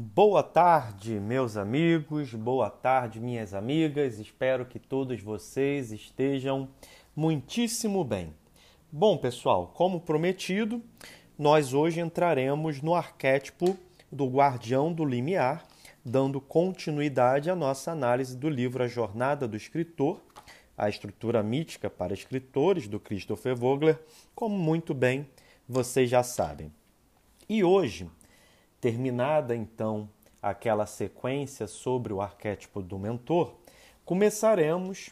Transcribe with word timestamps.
Boa 0.00 0.44
tarde, 0.44 1.18
meus 1.18 1.56
amigos, 1.56 2.32
boa 2.32 2.70
tarde, 2.70 3.18
minhas 3.18 3.52
amigas. 3.52 4.20
Espero 4.20 4.64
que 4.64 4.78
todos 4.78 5.20
vocês 5.20 5.90
estejam 5.90 6.68
muitíssimo 7.16 8.04
bem. 8.04 8.32
Bom, 8.92 9.18
pessoal, 9.18 9.72
como 9.74 10.00
prometido, 10.00 10.80
nós 11.36 11.74
hoje 11.74 11.98
entraremos 11.98 12.80
no 12.80 12.94
arquétipo 12.94 13.76
do 14.08 14.28
guardião 14.28 14.92
do 14.92 15.04
limiar, 15.04 15.66
dando 16.04 16.40
continuidade 16.40 17.50
à 17.50 17.56
nossa 17.56 17.90
análise 17.90 18.36
do 18.36 18.48
livro 18.48 18.84
A 18.84 18.86
Jornada 18.86 19.48
do 19.48 19.56
Escritor, 19.56 20.20
a 20.76 20.88
estrutura 20.88 21.42
mítica 21.42 21.90
para 21.90 22.14
escritores 22.14 22.86
do 22.86 23.00
Christopher 23.00 23.56
Vogler, 23.56 23.98
como 24.32 24.56
muito 24.56 24.94
bem 24.94 25.28
vocês 25.68 26.08
já 26.08 26.22
sabem. 26.22 26.72
E 27.48 27.64
hoje 27.64 28.08
Terminada 28.80 29.56
então 29.56 30.08
aquela 30.40 30.86
sequência 30.86 31.66
sobre 31.66 32.12
o 32.12 32.20
arquétipo 32.20 32.80
do 32.80 32.98
mentor, 32.98 33.54
começaremos 34.04 35.10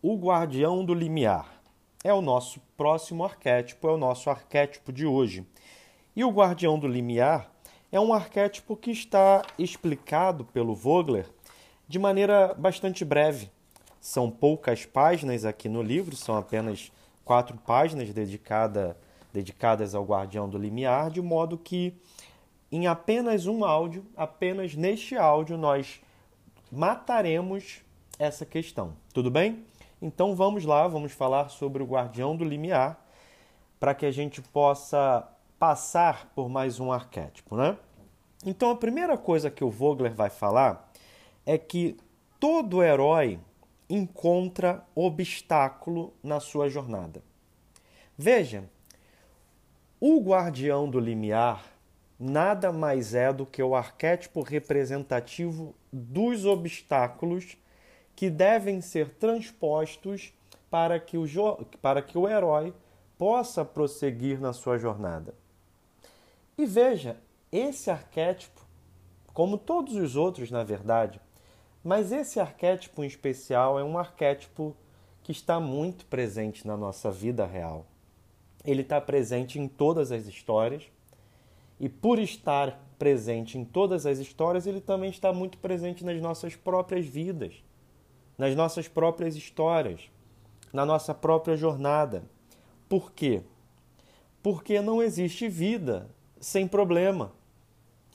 o 0.00 0.16
guardião 0.16 0.84
do 0.84 0.94
limiar. 0.94 1.60
É 2.04 2.12
o 2.12 2.22
nosso 2.22 2.60
próximo 2.76 3.24
arquétipo, 3.24 3.88
é 3.88 3.92
o 3.92 3.96
nosso 3.96 4.30
arquétipo 4.30 4.92
de 4.92 5.06
hoje. 5.06 5.46
E 6.14 6.24
o 6.24 6.30
guardião 6.30 6.78
do 6.78 6.86
limiar 6.86 7.50
é 7.90 8.00
um 8.00 8.12
arquétipo 8.12 8.76
que 8.76 8.90
está 8.90 9.42
explicado 9.58 10.44
pelo 10.44 10.74
Vogler 10.74 11.28
de 11.86 11.98
maneira 11.98 12.54
bastante 12.54 13.04
breve. 13.04 13.50
São 14.00 14.30
poucas 14.30 14.84
páginas 14.86 15.44
aqui 15.44 15.68
no 15.68 15.82
livro, 15.82 16.16
são 16.16 16.36
apenas 16.36 16.90
quatro 17.24 17.56
páginas 17.58 18.10
dedicada, 18.12 18.96
dedicadas 19.32 19.94
ao 19.94 20.04
guardião 20.04 20.48
do 20.48 20.58
limiar, 20.58 21.10
de 21.10 21.20
modo 21.20 21.56
que 21.58 21.94
em 22.72 22.86
apenas 22.86 23.46
um 23.46 23.64
áudio, 23.64 24.06
apenas 24.16 24.74
neste 24.74 25.14
áudio, 25.14 25.58
nós 25.58 26.00
mataremos 26.70 27.82
essa 28.18 28.46
questão. 28.46 28.94
Tudo 29.12 29.30
bem? 29.30 29.66
Então 30.00 30.34
vamos 30.34 30.64
lá, 30.64 30.88
vamos 30.88 31.12
falar 31.12 31.50
sobre 31.50 31.82
o 31.82 31.86
guardião 31.86 32.34
do 32.34 32.44
limiar 32.44 32.98
para 33.78 33.94
que 33.94 34.06
a 34.06 34.10
gente 34.10 34.40
possa 34.40 35.28
passar 35.58 36.32
por 36.34 36.48
mais 36.48 36.80
um 36.80 36.90
arquétipo, 36.90 37.56
né? 37.56 37.76
Então 38.44 38.70
a 38.70 38.76
primeira 38.76 39.18
coisa 39.18 39.50
que 39.50 39.62
o 39.62 39.70
Vogler 39.70 40.14
vai 40.14 40.30
falar 40.30 40.90
é 41.44 41.58
que 41.58 41.96
todo 42.40 42.82
herói 42.82 43.38
encontra 43.88 44.82
obstáculo 44.94 46.14
na 46.22 46.40
sua 46.40 46.68
jornada. 46.68 47.22
Veja, 48.16 48.64
o 50.00 50.20
guardião 50.20 50.88
do 50.88 50.98
limiar 50.98 51.71
nada 52.22 52.70
mais 52.70 53.14
é 53.14 53.32
do 53.32 53.44
que 53.44 53.60
o 53.60 53.74
arquétipo 53.74 54.42
representativo 54.42 55.74
dos 55.92 56.46
obstáculos 56.46 57.56
que 58.14 58.30
devem 58.30 58.80
ser 58.80 59.14
transpostos 59.14 60.32
para 60.70 61.00
que 61.00 61.18
o, 61.18 61.26
para 61.80 62.00
que 62.00 62.16
o 62.16 62.28
herói 62.28 62.72
possa 63.18 63.64
prosseguir 63.64 64.40
na 64.40 64.52
sua 64.52 64.78
jornada. 64.78 65.34
E 66.56 66.64
veja, 66.64 67.16
esse 67.50 67.90
arquétipo, 67.90 68.60
como 69.34 69.58
todos 69.58 69.96
os 69.96 70.14
outros, 70.14 70.48
na 70.48 70.62
verdade, 70.62 71.20
mas 71.82 72.12
esse 72.12 72.38
arquétipo 72.38 73.02
em 73.02 73.06
especial 73.08 73.80
é 73.80 73.82
um 73.82 73.98
arquétipo 73.98 74.76
que 75.24 75.32
está 75.32 75.58
muito 75.58 76.06
presente 76.06 76.68
na 76.68 76.76
nossa 76.76 77.10
vida 77.10 77.44
real. 77.44 77.84
Ele 78.64 78.82
está 78.82 79.00
presente 79.00 79.58
em 79.58 79.66
todas 79.66 80.12
as 80.12 80.26
histórias 80.26 80.88
e 81.82 81.88
por 81.88 82.20
estar 82.20 82.80
presente 82.96 83.58
em 83.58 83.64
todas 83.64 84.06
as 84.06 84.20
histórias, 84.20 84.68
ele 84.68 84.80
também 84.80 85.10
está 85.10 85.32
muito 85.32 85.58
presente 85.58 86.04
nas 86.04 86.20
nossas 86.20 86.54
próprias 86.54 87.04
vidas, 87.04 87.54
nas 88.38 88.54
nossas 88.54 88.86
próprias 88.86 89.34
histórias, 89.34 90.08
na 90.72 90.86
nossa 90.86 91.12
própria 91.12 91.56
jornada. 91.56 92.22
Por 92.88 93.10
quê? 93.10 93.42
Porque 94.40 94.80
não 94.80 95.02
existe 95.02 95.48
vida 95.48 96.08
sem 96.38 96.68
problema. 96.68 97.32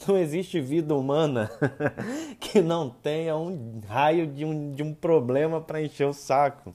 Não 0.07 0.17
existe 0.17 0.61
vida 0.61 0.95
humana 0.95 1.51
que 2.39 2.61
não 2.61 2.89
tenha 2.89 3.35
um 3.35 3.81
raio 3.85 4.27
de 4.27 4.45
um, 4.45 4.71
de 4.71 4.81
um 4.81 4.93
problema 4.93 5.59
para 5.59 5.81
encher 5.81 6.07
o 6.07 6.13
saco. 6.13 6.73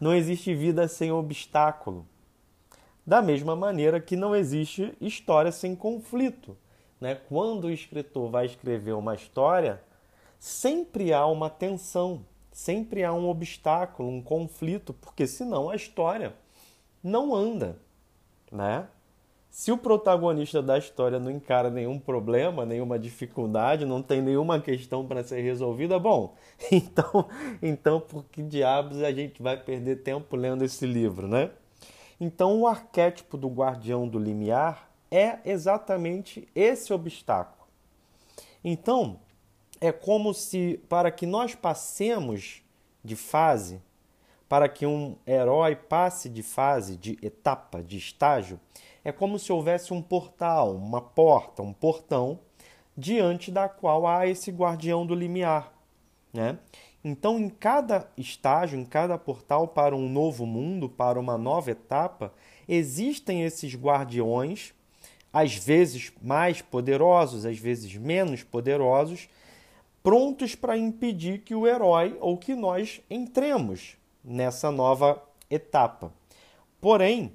Não 0.00 0.14
existe 0.14 0.54
vida 0.54 0.86
sem 0.86 1.10
obstáculo. 1.10 2.06
Da 3.08 3.22
mesma 3.22 3.56
maneira 3.56 4.02
que 4.02 4.14
não 4.16 4.36
existe 4.36 4.94
história 5.00 5.50
sem 5.50 5.74
conflito. 5.74 6.54
Né? 7.00 7.14
Quando 7.14 7.64
o 7.64 7.70
escritor 7.70 8.30
vai 8.30 8.44
escrever 8.44 8.92
uma 8.92 9.14
história, 9.14 9.80
sempre 10.38 11.10
há 11.10 11.24
uma 11.24 11.48
tensão, 11.48 12.22
sempre 12.52 13.02
há 13.02 13.10
um 13.10 13.26
obstáculo, 13.26 14.10
um 14.10 14.20
conflito, 14.20 14.92
porque 14.92 15.26
senão 15.26 15.70
a 15.70 15.74
história 15.74 16.34
não 17.02 17.34
anda. 17.34 17.78
Né? 18.52 18.86
Se 19.48 19.72
o 19.72 19.78
protagonista 19.78 20.60
da 20.60 20.76
história 20.76 21.18
não 21.18 21.30
encara 21.30 21.70
nenhum 21.70 21.98
problema, 21.98 22.66
nenhuma 22.66 22.98
dificuldade, 22.98 23.86
não 23.86 24.02
tem 24.02 24.20
nenhuma 24.20 24.60
questão 24.60 25.06
para 25.06 25.24
ser 25.24 25.40
resolvida, 25.40 25.98
bom, 25.98 26.36
então, 26.70 27.26
então 27.62 28.00
por 28.00 28.24
que 28.24 28.42
diabos 28.42 29.02
a 29.02 29.10
gente 29.10 29.42
vai 29.42 29.56
perder 29.56 30.02
tempo 30.02 30.36
lendo 30.36 30.62
esse 30.62 30.84
livro, 30.84 31.26
né? 31.26 31.50
Então, 32.20 32.60
o 32.60 32.66
arquétipo 32.66 33.36
do 33.36 33.48
guardião 33.48 34.08
do 34.08 34.18
limiar 34.18 34.90
é 35.10 35.38
exatamente 35.44 36.48
esse 36.54 36.92
obstáculo. 36.92 37.66
Então, 38.62 39.20
é 39.80 39.92
como 39.92 40.34
se, 40.34 40.80
para 40.88 41.10
que 41.10 41.26
nós 41.26 41.54
passemos 41.54 42.62
de 43.04 43.14
fase, 43.14 43.80
para 44.48 44.68
que 44.68 44.86
um 44.86 45.16
herói 45.26 45.76
passe 45.76 46.28
de 46.28 46.42
fase, 46.42 46.96
de 46.96 47.18
etapa, 47.22 47.82
de 47.82 47.96
estágio, 47.96 48.58
é 49.04 49.12
como 49.12 49.38
se 49.38 49.52
houvesse 49.52 49.92
um 49.92 50.02
portal, 50.02 50.74
uma 50.74 51.00
porta, 51.00 51.62
um 51.62 51.72
portão, 51.72 52.40
diante 52.96 53.52
da 53.52 53.68
qual 53.68 54.06
há 54.06 54.26
esse 54.26 54.50
guardião 54.50 55.06
do 55.06 55.14
limiar. 55.14 55.72
Né? 56.32 56.58
Então, 57.04 57.38
em 57.38 57.48
cada 57.48 58.10
estágio, 58.16 58.78
em 58.78 58.84
cada 58.84 59.16
portal 59.16 59.68
para 59.68 59.94
um 59.94 60.08
novo 60.08 60.44
mundo, 60.44 60.88
para 60.88 61.18
uma 61.18 61.38
nova 61.38 61.70
etapa, 61.70 62.32
existem 62.68 63.44
esses 63.44 63.74
guardiões, 63.74 64.74
às 65.32 65.54
vezes 65.54 66.12
mais 66.20 66.60
poderosos, 66.60 67.46
às 67.46 67.58
vezes 67.58 67.94
menos 67.94 68.42
poderosos, 68.42 69.28
prontos 70.02 70.54
para 70.54 70.76
impedir 70.76 71.40
que 71.42 71.54
o 71.54 71.66
herói 71.66 72.16
ou 72.20 72.36
que 72.36 72.54
nós 72.54 73.00
entremos 73.08 73.96
nessa 74.24 74.70
nova 74.70 75.22
etapa. 75.50 76.12
Porém, 76.80 77.32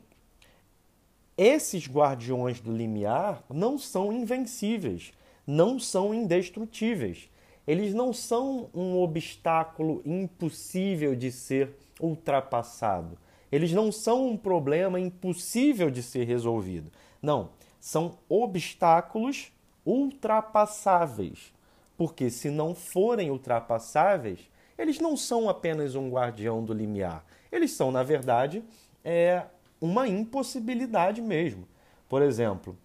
esses 1.37 1.87
guardiões 1.87 2.59
do 2.59 2.75
limiar 2.75 3.43
não 3.49 3.77
são 3.77 4.11
invencíveis, 4.11 5.11
não 5.47 5.79
são 5.79 6.13
indestrutíveis 6.13 7.29
eles 7.67 7.93
não 7.93 8.11
são 8.11 8.69
um 8.73 8.97
obstáculo 9.01 10.01
impossível 10.05 11.15
de 11.15 11.31
ser 11.31 11.75
ultrapassado. 11.99 13.17
Eles 13.51 13.71
não 13.71 13.91
são 13.91 14.27
um 14.27 14.37
problema 14.37 14.99
impossível 14.99 15.89
de 15.89 16.01
ser 16.01 16.25
resolvido. 16.25 16.91
Não, 17.21 17.51
são 17.79 18.17
obstáculos 18.27 19.51
ultrapassáveis. 19.85 21.53
Porque 21.95 22.29
se 22.29 22.49
não 22.49 22.73
forem 22.73 23.29
ultrapassáveis, 23.29 24.39
eles 24.77 24.99
não 24.99 25.15
são 25.15 25.47
apenas 25.47 25.95
um 25.95 26.09
guardião 26.09 26.63
do 26.63 26.73
limiar. 26.73 27.23
Eles 27.51 27.71
são, 27.71 27.91
na 27.91 28.03
verdade, 28.03 28.63
é 29.05 29.43
uma 29.79 30.07
impossibilidade 30.07 31.21
mesmo. 31.21 31.67
Por 32.09 32.21
exemplo, 32.21 32.75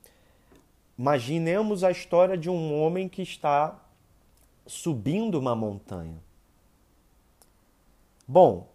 imaginemos 0.99 1.83
a 1.83 1.91
história 1.91 2.37
de 2.37 2.51
um 2.51 2.79
homem 2.81 3.09
que 3.09 3.23
está 3.23 3.81
subindo 4.69 5.39
uma 5.39 5.57
montanha. 5.57 6.23
Bom, 8.27 8.69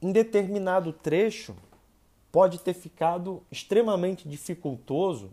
em 0.00 0.12
determinado 0.12 0.92
trecho 0.92 1.56
pode 2.30 2.58
ter 2.58 2.74
ficado 2.74 3.42
extremamente 3.50 4.28
dificultoso 4.28 5.32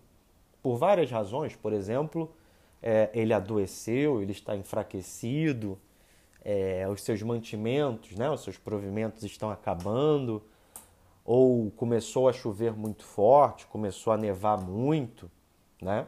por 0.64 0.78
várias 0.78 1.12
razões. 1.12 1.56
Por 1.56 1.74
exemplo, 1.74 2.32
é, 2.82 3.10
ele 3.14 3.34
adoeceu, 3.34 4.22
ele 4.22 4.32
está 4.32 4.56
enfraquecido, 4.56 5.78
é, 6.46 6.88
os 6.88 7.04
seus 7.04 7.22
mantimentos, 7.22 8.16
né, 8.16 8.30
os 8.32 8.42
seus 8.42 8.58
provimentos 8.58 9.24
estão 9.24 9.52
acabando, 9.52 10.42
ou 11.26 11.70
começou 11.72 12.30
a 12.30 12.34
chover 12.34 12.72
muito 12.72 13.04
forte, 13.04 13.68
começou 13.68 14.14
a 14.14 14.18
nevar 14.18 14.58
muito, 14.58 15.30
né? 15.82 16.08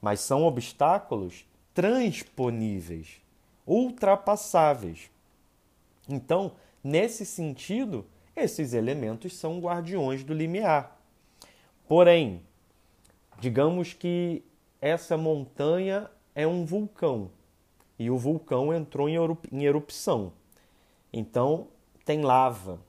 Mas 0.00 0.20
são 0.20 0.44
obstáculos 0.44 1.44
transponíveis, 1.74 3.20
ultrapassáveis. 3.66 5.10
Então, 6.08 6.52
nesse 6.82 7.24
sentido, 7.24 8.06
esses 8.34 8.72
elementos 8.72 9.36
são 9.36 9.60
guardiões 9.60 10.24
do 10.24 10.32
limiar. 10.34 10.98
Porém, 11.86 12.42
digamos 13.38 13.92
que 13.92 14.42
essa 14.80 15.16
montanha 15.16 16.10
é 16.34 16.46
um 16.46 16.64
vulcão 16.64 17.30
e 17.98 18.10
o 18.10 18.16
vulcão 18.16 18.72
entrou 18.72 19.08
em 19.08 19.64
erupção. 19.64 20.32
Então 21.12 21.68
tem 22.04 22.22
lava, 22.22 22.80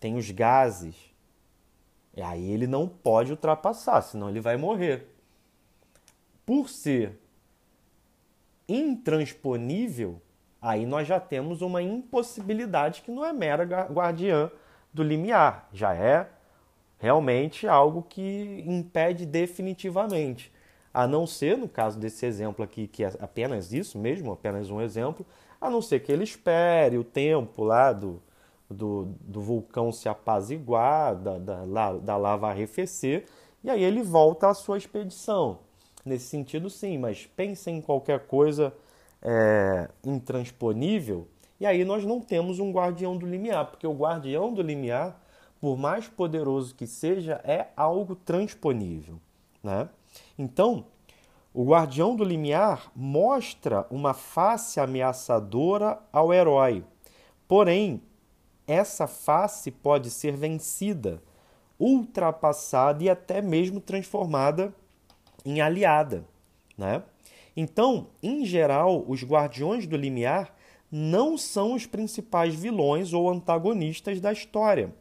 tem 0.00 0.16
os 0.16 0.30
gases. 0.30 0.96
E 2.16 2.20
aí 2.20 2.50
ele 2.50 2.66
não 2.66 2.88
pode 2.88 3.30
ultrapassar, 3.30 4.02
senão 4.02 4.28
ele 4.28 4.40
vai 4.40 4.56
morrer. 4.56 5.06
Por 6.44 6.68
ser 6.68 7.19
intransponível, 8.70 10.20
aí 10.62 10.86
nós 10.86 11.08
já 11.08 11.18
temos 11.18 11.60
uma 11.60 11.82
impossibilidade 11.82 13.02
que 13.02 13.10
não 13.10 13.24
é 13.24 13.32
mera 13.32 13.64
guardiã 13.64 14.50
do 14.92 15.02
limiar, 15.02 15.68
já 15.72 15.94
é 15.94 16.28
realmente 16.98 17.66
algo 17.66 18.02
que 18.02 18.62
impede 18.66 19.26
definitivamente. 19.26 20.52
A 20.92 21.06
não 21.06 21.26
ser, 21.26 21.56
no 21.56 21.68
caso 21.68 21.98
desse 21.98 22.26
exemplo 22.26 22.64
aqui, 22.64 22.86
que 22.86 23.04
é 23.04 23.12
apenas 23.20 23.72
isso 23.72 23.98
mesmo, 23.98 24.32
apenas 24.32 24.70
um 24.70 24.80
exemplo, 24.80 25.24
a 25.60 25.70
não 25.70 25.80
ser 25.80 26.00
que 26.00 26.12
ele 26.12 26.24
espere 26.24 26.98
o 26.98 27.04
tempo 27.04 27.64
lá 27.64 27.92
do, 27.92 28.20
do, 28.68 29.14
do 29.20 29.40
vulcão 29.40 29.92
se 29.92 30.08
apaziguar, 30.08 31.14
da, 31.16 31.38
da, 31.38 31.92
da 31.98 32.16
lava 32.16 32.48
arrefecer, 32.48 33.24
e 33.62 33.70
aí 33.70 33.82
ele 33.82 34.02
volta 34.02 34.48
à 34.48 34.54
sua 34.54 34.78
expedição. 34.78 35.58
Nesse 36.04 36.26
sentido, 36.26 36.70
sim, 36.70 36.98
mas 36.98 37.26
pense 37.26 37.70
em 37.70 37.80
qualquer 37.80 38.26
coisa 38.26 38.72
é, 39.22 39.88
intransponível, 40.04 41.28
e 41.58 41.66
aí 41.66 41.84
nós 41.84 42.04
não 42.04 42.20
temos 42.20 42.58
um 42.58 42.72
guardião 42.72 43.16
do 43.16 43.26
limiar, 43.26 43.66
porque 43.66 43.86
o 43.86 43.92
guardião 43.92 44.52
do 44.52 44.62
limiar, 44.62 45.20
por 45.60 45.76
mais 45.76 46.08
poderoso 46.08 46.74
que 46.74 46.86
seja, 46.86 47.38
é 47.44 47.66
algo 47.76 48.16
transponível. 48.16 49.20
Né? 49.62 49.86
Então, 50.38 50.86
o 51.52 51.64
guardião 51.64 52.16
do 52.16 52.24
limiar 52.24 52.90
mostra 52.96 53.86
uma 53.90 54.14
face 54.14 54.80
ameaçadora 54.80 55.98
ao 56.10 56.32
herói. 56.32 56.82
Porém, 57.46 58.00
essa 58.66 59.06
face 59.06 59.70
pode 59.70 60.10
ser 60.10 60.36
vencida, 60.36 61.22
ultrapassada 61.78 63.04
e 63.04 63.10
até 63.10 63.42
mesmo 63.42 63.80
transformada 63.80 64.72
em 65.44 65.60
aliada. 65.60 66.24
Né? 66.76 67.02
Então, 67.56 68.08
em 68.22 68.44
geral, 68.44 69.04
os 69.06 69.22
guardiões 69.22 69.86
do 69.86 69.96
limiar 69.96 70.54
não 70.90 71.38
são 71.38 71.74
os 71.74 71.86
principais 71.86 72.54
vilões 72.54 73.12
ou 73.12 73.30
antagonistas 73.30 74.20
da 74.20 74.32
história. 74.32 74.92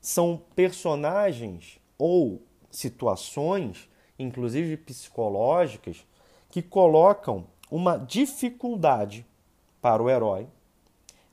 São 0.00 0.42
personagens 0.54 1.78
ou 1.98 2.42
situações, 2.70 3.88
inclusive 4.18 4.76
psicológicas, 4.76 6.04
que 6.50 6.62
colocam 6.62 7.46
uma 7.70 7.96
dificuldade 7.96 9.26
para 9.80 10.02
o 10.02 10.10
herói, 10.10 10.46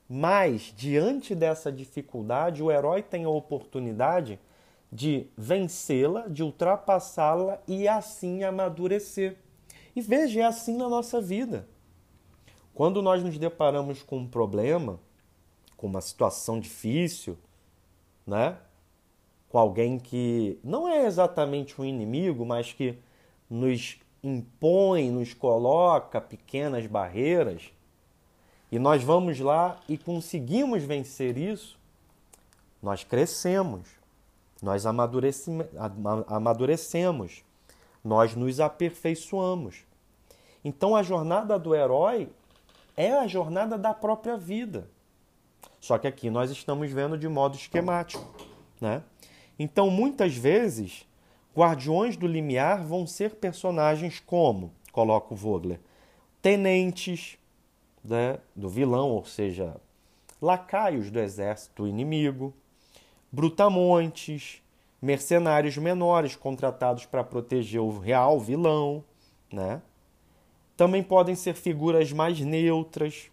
mas 0.08 0.72
diante 0.76 1.34
dessa 1.34 1.72
dificuldade, 1.72 2.62
o 2.62 2.70
herói 2.70 3.02
tem 3.02 3.24
a 3.24 3.28
oportunidade 3.28 4.38
de 4.94 5.26
vencê-la, 5.36 6.28
de 6.28 6.44
ultrapassá-la 6.44 7.60
e 7.66 7.88
assim 7.88 8.44
amadurecer. 8.44 9.36
E 9.96 10.00
veja, 10.00 10.42
é 10.42 10.44
assim 10.44 10.76
na 10.76 10.88
nossa 10.88 11.20
vida. 11.20 11.68
Quando 12.72 13.02
nós 13.02 13.20
nos 13.20 13.36
deparamos 13.36 14.04
com 14.04 14.18
um 14.18 14.28
problema, 14.28 15.00
com 15.76 15.88
uma 15.88 16.00
situação 16.00 16.60
difícil, 16.60 17.36
né? 18.24 18.56
Com 19.48 19.58
alguém 19.58 19.98
que 19.98 20.60
não 20.62 20.88
é 20.88 21.06
exatamente 21.06 21.80
um 21.80 21.84
inimigo, 21.84 22.46
mas 22.46 22.72
que 22.72 22.96
nos 23.50 23.98
impõe, 24.22 25.10
nos 25.10 25.34
coloca 25.34 26.20
pequenas 26.20 26.86
barreiras, 26.86 27.72
e 28.70 28.78
nós 28.78 29.02
vamos 29.02 29.40
lá 29.40 29.80
e 29.88 29.98
conseguimos 29.98 30.84
vencer 30.84 31.36
isso, 31.36 31.76
nós 32.80 33.02
crescemos, 33.02 34.03
nós 34.64 34.86
amadurecemos, 34.86 37.44
nós 38.02 38.34
nos 38.34 38.60
aperfeiçoamos. 38.60 39.84
Então 40.64 40.96
a 40.96 41.02
jornada 41.02 41.58
do 41.58 41.74
herói 41.74 42.28
é 42.96 43.12
a 43.12 43.26
jornada 43.26 43.76
da 43.76 43.92
própria 43.92 44.36
vida. 44.36 44.88
Só 45.80 45.98
que 45.98 46.06
aqui 46.06 46.30
nós 46.30 46.50
estamos 46.50 46.90
vendo 46.90 47.18
de 47.18 47.28
modo 47.28 47.56
esquemático, 47.56 48.24
né? 48.80 49.02
Então, 49.58 49.90
muitas 49.90 50.34
vezes, 50.34 51.06
guardiões 51.56 52.16
do 52.16 52.26
limiar 52.26 52.82
vão 52.82 53.06
ser 53.06 53.36
personagens 53.36 54.18
como, 54.18 54.72
coloca 54.90 55.32
o 55.32 55.36
Vogler, 55.36 55.78
tenentes 56.42 57.38
né, 58.02 58.38
do 58.56 58.68
vilão, 58.68 59.10
ou 59.10 59.24
seja, 59.24 59.76
lacaios 60.42 61.10
do 61.10 61.20
exército 61.20 61.86
inimigo, 61.86 62.52
brutamontes, 63.34 64.62
mercenários 65.02 65.76
menores 65.76 66.36
contratados 66.36 67.04
para 67.04 67.24
proteger 67.24 67.80
o 67.80 67.98
real 67.98 68.38
vilão, 68.38 69.02
né? 69.52 69.82
Também 70.76 71.02
podem 71.02 71.34
ser 71.34 71.54
figuras 71.54 72.12
mais 72.12 72.38
neutras. 72.38 73.30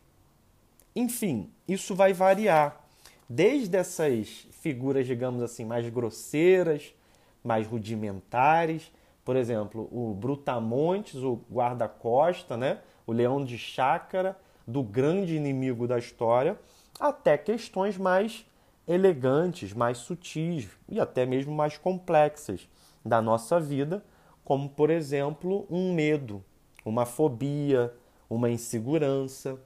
Enfim, 0.96 1.52
isso 1.68 1.94
vai 1.94 2.14
variar. 2.14 2.84
Desde 3.30 3.78
essas 3.78 4.48
figuras, 4.52 5.06
digamos 5.06 5.44
assim, 5.44 5.66
mais 5.66 5.88
grosseiras, 5.88 6.96
mais 7.44 7.68
rudimentares, 7.68 8.92
por 9.24 9.36
exemplo, 9.36 9.88
o 9.92 10.16
Brutamontes, 10.16 11.16
o 11.16 11.40
guarda-costa, 11.52 12.58
né? 12.58 12.80
o 13.06 13.12
leão 13.12 13.46
de 13.46 13.58
chácara, 13.58 14.36
do 14.66 14.82
grande 14.82 15.36
inimigo 15.36 15.88
da 15.88 16.00
história, 16.00 16.60
até 17.00 17.38
questões 17.38 17.98
mais 17.98 18.46
elegantes, 18.88 19.74
mais 19.74 19.98
sutis 20.00 20.68
e 20.90 21.00
até 21.00 21.26
mesmo 21.26 21.54
mais 21.54 21.78
complexas 21.78 22.68
da 23.04 23.22
nossa 23.22 23.60
vida, 23.60 24.04
como, 24.44 24.70
por 24.70 24.90
exemplo, 24.90 25.66
um 25.70 25.94
medo, 25.94 26.44
uma 26.84 27.06
fobia, 27.06 27.94
uma 28.30 28.50
insegurança. 28.50 29.60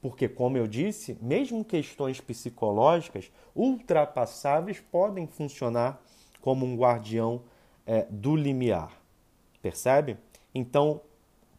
Porque, 0.00 0.28
como 0.28 0.56
eu 0.56 0.66
disse, 0.66 1.18
mesmo 1.20 1.64
questões 1.64 2.20
psicológicas 2.20 3.30
ultrapassáveis 3.54 4.80
podem 4.80 5.26
funcionar 5.26 6.00
como 6.40 6.64
um 6.64 6.76
guardião 6.76 7.42
é, 7.86 8.06
do 8.10 8.34
limiar. 8.34 8.92
Percebe? 9.60 10.16
Então, 10.54 11.02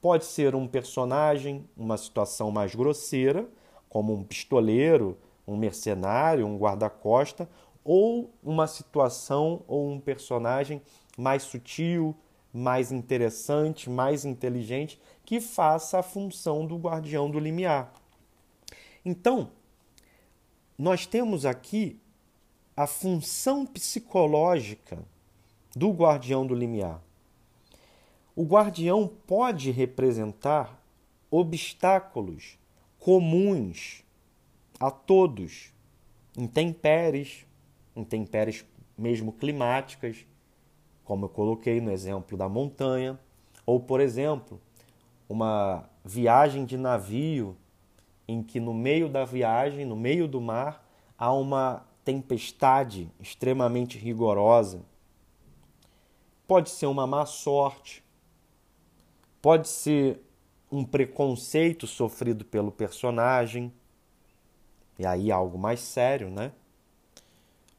pode 0.02 0.26
ser 0.26 0.56
um 0.56 0.68
personagem, 0.68 1.70
uma 1.78 1.98
situação 1.98 2.50
mais 2.50 2.74
grosseira, 2.74 3.48
como 3.88 4.14
um 4.14 4.24
pistoleiro, 4.24 5.18
um 5.48 5.58
mercenário, 5.58 6.46
um 6.46 6.58
guarda-costa, 6.58 7.50
ou 7.84 8.34
uma 8.44 8.68
situação 8.68 9.64
ou 9.68 9.90
um 9.90 10.00
personagem 10.00 10.82
mais 11.18 11.44
sutil, 11.44 12.16
mais 12.54 12.92
interessante, 12.92 13.90
mais 13.90 14.26
inteligente, 14.26 15.00
que 15.26 15.40
faça 15.40 16.00
a 16.00 16.04
função 16.04 16.66
do 16.66 16.78
guardião 16.78 17.30
do 17.30 17.40
limiar. 17.40 17.92
Então, 19.04 19.52
nós 20.78 21.06
temos 21.06 21.46
aqui 21.46 22.00
a 22.76 22.88
função 22.88 23.66
psicológica 23.66 25.00
do 25.76 25.92
guardião 25.92 26.46
do 26.46 26.54
limiar. 26.54 27.02
O 28.36 28.44
guardião 28.44 29.08
pode 29.28 29.72
representar 29.72 30.82
obstáculos 31.30 32.58
comuns 32.98 34.04
a 34.82 34.90
todos, 34.90 35.72
intempéries, 36.36 37.46
intempéries 37.96 38.66
mesmo 38.98 39.32
climáticas, 39.32 40.26
como 41.04 41.26
eu 41.26 41.30
coloquei 41.30 41.80
no 41.80 41.92
exemplo 41.92 42.36
da 42.36 42.50
montanha, 42.50 43.20
ou, 43.64 43.80
por 43.80 44.00
exemplo, 44.00 44.60
uma 45.30 45.88
viagem 46.04 46.66
de 46.66 46.78
navio 46.78 47.56
em 48.28 48.42
que 48.42 48.60
no 48.60 48.74
meio 48.74 49.08
da 49.08 49.24
viagem, 49.24 49.86
no 49.86 49.96
meio 49.96 50.28
do 50.28 50.42
mar, 50.42 50.84
há 51.16 51.32
uma 51.32 51.86
tempestade 52.04 53.08
extremamente 53.20 54.00
rigorosa. 54.00 54.82
Pode 56.48 56.72
ser 56.72 56.88
uma 56.88 57.06
má 57.06 57.28
sorte, 57.28 58.04
pode 59.44 59.68
ser 59.68 60.20
um 60.72 60.84
preconceito 60.84 61.86
sofrido 61.86 62.44
pelo 62.44 62.72
personagem, 62.72 63.72
e 65.02 65.06
aí 65.06 65.32
algo 65.32 65.58
mais 65.58 65.80
sério, 65.80 66.30
né? 66.30 66.52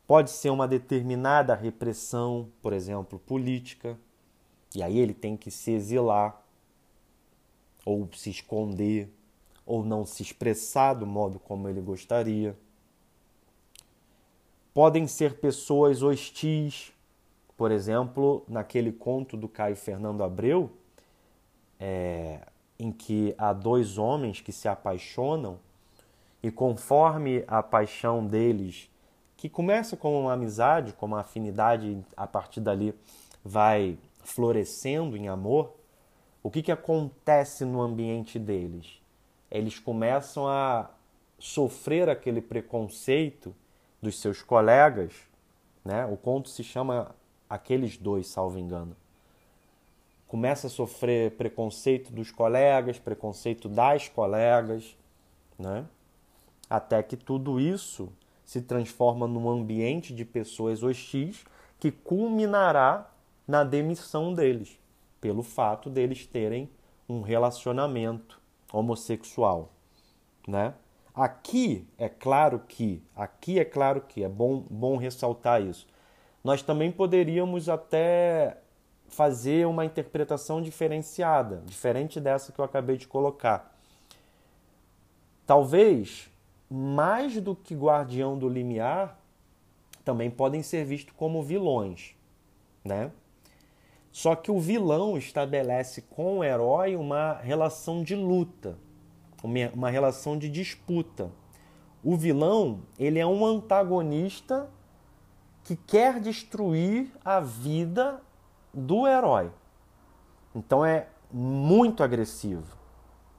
Pode 0.09 0.29
ser 0.33 0.51
uma 0.51 0.67
determinada 0.67 1.55
repressão, 1.55 2.49
por 2.61 2.73
exemplo, 2.73 3.17
política, 3.17 3.97
e 4.75 4.83
aí 4.83 4.99
ele 4.99 5.15
tem 5.15 5.37
que 5.37 5.49
se 5.49 5.71
exilar, 5.71 6.45
ou 7.85 8.09
se 8.13 8.29
esconder, 8.29 9.09
ou 9.65 9.85
não 9.85 10.05
se 10.05 10.21
expressar 10.21 10.95
do 10.95 11.07
modo 11.07 11.39
como 11.39 11.69
ele 11.69 11.81
gostaria. 11.81 12.59
Podem 14.75 15.07
ser 15.07 15.39
pessoas 15.39 16.03
hostis, 16.03 16.93
por 17.57 17.71
exemplo, 17.71 18.45
naquele 18.49 18.91
conto 18.91 19.37
do 19.37 19.47
Caio 19.47 19.77
Fernando 19.77 20.25
Abreu, 20.25 20.73
é, 21.79 22.41
em 22.81 22.91
que 22.91 23.33
há 23.39 23.53
dois 23.53 23.97
homens 23.97 24.41
que 24.41 24.51
se 24.51 24.67
apaixonam 24.67 25.61
e 26.43 26.51
conforme 26.51 27.45
a 27.47 27.63
paixão 27.63 28.27
deles, 28.27 28.91
que 29.37 29.49
começa 29.49 29.97
como 29.97 30.21
uma 30.21 30.33
amizade, 30.33 30.93
como 30.93 31.15
uma 31.15 31.21
afinidade, 31.21 32.05
a 32.17 32.27
partir 32.27 32.61
dali 32.61 32.95
vai 33.45 33.99
florescendo 34.25 35.17
em 35.17 35.29
amor, 35.29 35.75
o 36.43 36.51
que, 36.51 36.63
que 36.63 36.73
acontece 36.73 37.65
no 37.65 37.81
ambiente 37.81 38.39
deles? 38.39 39.01
Eles 39.51 39.79
começam 39.79 40.49
a 40.49 40.91
sofrer 41.39 42.09
aquele 42.09 42.41
preconceito 42.41 43.55
dos 44.01 44.21
seus 44.21 44.43
colegas, 44.43 45.13
né? 45.85 46.07
O 46.07 46.17
conto 46.17 46.49
se 46.49 46.65
chama 46.65 47.15
Aqueles 47.49 47.97
Dois, 47.97 48.27
salvo 48.27 48.59
engano. 48.59 48.97
Começa 50.27 50.67
a 50.67 50.71
sofrer 50.71 51.33
preconceito 51.33 52.13
dos 52.13 52.31
colegas, 52.31 52.99
preconceito 52.99 53.69
das 53.69 54.09
colegas, 54.09 54.97
né? 55.59 55.85
Até 56.73 57.03
que 57.03 57.19
tudo 57.19 57.61
isso 57.61 58.11
se 58.47 58.63
transforma 58.63 59.29
num 59.29 59.47
ambiente 59.51 60.15
de 60.15 60.25
pessoas 60.25 60.83
hostis 60.83 61.45
que 61.79 61.93
culminará 61.93 63.11
na 63.47 63.63
demissão 63.63 64.33
deles, 64.33 64.81
pelo 65.21 65.43
fato 65.43 65.91
deles 65.91 66.25
terem 66.25 66.71
um 67.07 67.21
relacionamento 67.21 68.41
homossexual, 68.73 69.69
né? 70.49 70.73
Aqui 71.15 71.87
é 71.99 72.09
claro 72.09 72.61
que, 72.61 73.03
aqui 73.15 73.59
é 73.59 73.67
claro 73.67 74.01
que 74.01 74.25
é 74.25 74.29
bom, 74.29 74.65
bom 74.71 74.97
ressaltar 74.97 75.61
isso. 75.61 75.87
Nós 76.43 76.63
também 76.63 76.91
poderíamos 76.91 77.69
até 77.69 78.57
fazer 79.09 79.67
uma 79.67 79.85
interpretação 79.85 80.63
diferenciada, 80.63 81.63
diferente 81.67 82.19
dessa 82.19 82.51
que 82.51 82.59
eu 82.59 82.65
acabei 82.65 82.97
de 82.97 83.07
colocar. 83.07 83.79
Talvez 85.45 86.32
mais 86.73 87.39
do 87.39 87.55
que 87.55 87.75
guardião 87.75 88.39
do 88.39 88.49
limiar, 88.49 89.21
também 90.03 90.31
podem 90.31 90.63
ser 90.63 90.87
vistos 90.87 91.15
como 91.15 91.43
vilões, 91.43 92.15
né? 92.83 93.13
Só 94.11 94.35
que 94.35 94.51
o 94.51 94.59
vilão 94.59 95.19
estabelece 95.19 96.01
com 96.03 96.39
o 96.39 96.45
herói 96.45 96.97
uma 96.97 97.35
relação 97.35 98.03
de 98.03 98.17
luta, 98.17 98.79
uma 99.75 99.91
relação 99.91 100.39
de 100.39 100.49
disputa. 100.49 101.31
O 102.03 102.17
vilão, 102.17 102.81
ele 102.99 103.19
é 103.19 103.27
um 103.27 103.45
antagonista 103.45 104.71
que 105.65 105.77
quer 105.77 106.21
destruir 106.21 107.13
a 107.23 107.39
vida 107.39 108.23
do 108.73 109.07
herói. 109.07 109.51
Então 110.55 110.85
é 110.85 111.09
muito 111.31 112.03
agressivo, 112.03 112.77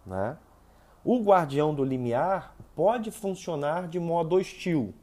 né? 0.06 0.38
O 1.04 1.20
guardião 1.22 1.74
do 1.74 1.84
limiar 1.84 2.56
pode 2.76 3.12
funcionar 3.12 3.88
de 3.88 4.00
modo 4.00 4.36
hostil, 4.36 4.94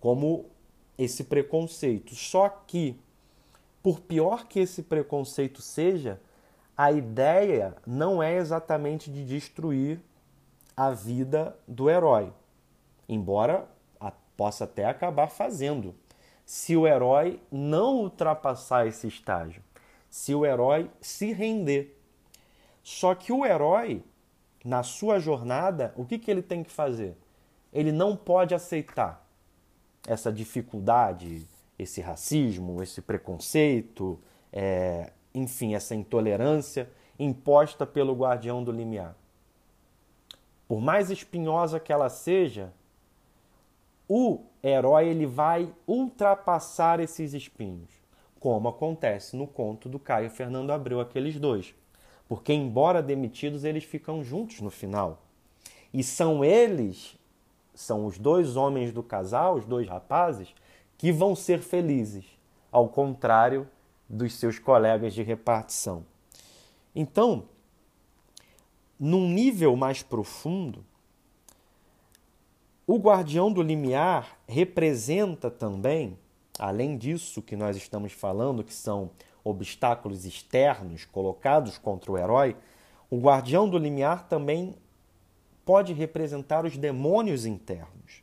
como 0.00 0.46
esse 0.96 1.24
preconceito. 1.24 2.14
Só 2.14 2.48
que, 2.48 2.98
por 3.82 4.00
pior 4.00 4.46
que 4.46 4.60
esse 4.60 4.82
preconceito 4.82 5.60
seja, 5.60 6.20
a 6.76 6.92
ideia 6.92 7.76
não 7.86 8.22
é 8.22 8.36
exatamente 8.36 9.10
de 9.10 9.24
destruir 9.24 10.00
a 10.76 10.90
vida 10.90 11.58
do 11.66 11.88
herói, 11.90 12.32
embora 13.08 13.66
possa 14.36 14.64
até 14.64 14.84
acabar 14.84 15.28
fazendo, 15.28 15.94
se 16.44 16.76
o 16.76 16.86
herói 16.86 17.40
não 17.50 17.96
ultrapassar 17.96 18.86
esse 18.86 19.08
estágio, 19.08 19.62
se 20.10 20.34
o 20.34 20.44
herói 20.44 20.90
se 21.00 21.32
render. 21.32 21.98
Só 22.82 23.14
que 23.14 23.32
o 23.32 23.44
herói, 23.44 24.04
na 24.66 24.82
sua 24.82 25.20
jornada, 25.20 25.94
o 25.96 26.04
que, 26.04 26.18
que 26.18 26.28
ele 26.28 26.42
tem 26.42 26.64
que 26.64 26.72
fazer? 26.72 27.16
Ele 27.72 27.92
não 27.92 28.16
pode 28.16 28.52
aceitar 28.52 29.24
essa 30.04 30.32
dificuldade, 30.32 31.46
esse 31.78 32.00
racismo, 32.00 32.82
esse 32.82 33.00
preconceito, 33.00 34.18
é, 34.52 35.12
enfim, 35.32 35.74
essa 35.76 35.94
intolerância 35.94 36.90
imposta 37.16 37.86
pelo 37.86 38.12
guardião 38.12 38.64
do 38.64 38.72
limiar. 38.72 39.16
Por 40.66 40.80
mais 40.80 41.10
espinhosa 41.10 41.78
que 41.78 41.92
ela 41.92 42.08
seja, 42.08 42.72
o 44.08 44.40
herói 44.64 45.06
ele 45.06 45.26
vai 45.26 45.72
ultrapassar 45.86 46.98
esses 46.98 47.34
espinhos, 47.34 47.90
como 48.40 48.68
acontece 48.68 49.36
no 49.36 49.46
conto 49.46 49.88
do 49.88 50.00
Caio 50.00 50.28
Fernando 50.28 50.72
Abreu, 50.72 50.98
aqueles 50.98 51.38
dois. 51.38 51.72
Porque, 52.28 52.52
embora 52.52 53.02
demitidos, 53.02 53.64
eles 53.64 53.84
ficam 53.84 54.22
juntos 54.22 54.60
no 54.60 54.70
final. 54.70 55.22
E 55.92 56.02
são 56.02 56.44
eles, 56.44 57.16
são 57.74 58.06
os 58.06 58.18
dois 58.18 58.56
homens 58.56 58.92
do 58.92 59.02
casal, 59.02 59.54
os 59.54 59.64
dois 59.64 59.88
rapazes, 59.88 60.54
que 60.98 61.12
vão 61.12 61.36
ser 61.36 61.60
felizes, 61.60 62.24
ao 62.72 62.88
contrário 62.88 63.68
dos 64.08 64.34
seus 64.34 64.58
colegas 64.58 65.14
de 65.14 65.22
repartição. 65.22 66.04
Então, 66.94 67.44
num 68.98 69.28
nível 69.28 69.76
mais 69.76 70.02
profundo, 70.02 70.84
o 72.86 72.98
guardião 72.98 73.52
do 73.52 73.62
limiar 73.62 74.38
representa 74.46 75.50
também, 75.50 76.16
além 76.58 76.96
disso 76.96 77.42
que 77.42 77.56
nós 77.56 77.76
estamos 77.76 78.12
falando, 78.12 78.64
que 78.64 78.72
são 78.72 79.10
obstáculos 79.48 80.24
externos 80.24 81.04
colocados 81.04 81.78
contra 81.78 82.10
o 82.10 82.18
herói, 82.18 82.56
o 83.08 83.18
guardião 83.18 83.68
do 83.68 83.78
limiar 83.78 84.28
também 84.28 84.74
pode 85.64 85.92
representar 85.92 86.64
os 86.64 86.76
demônios 86.76 87.46
internos. 87.46 88.22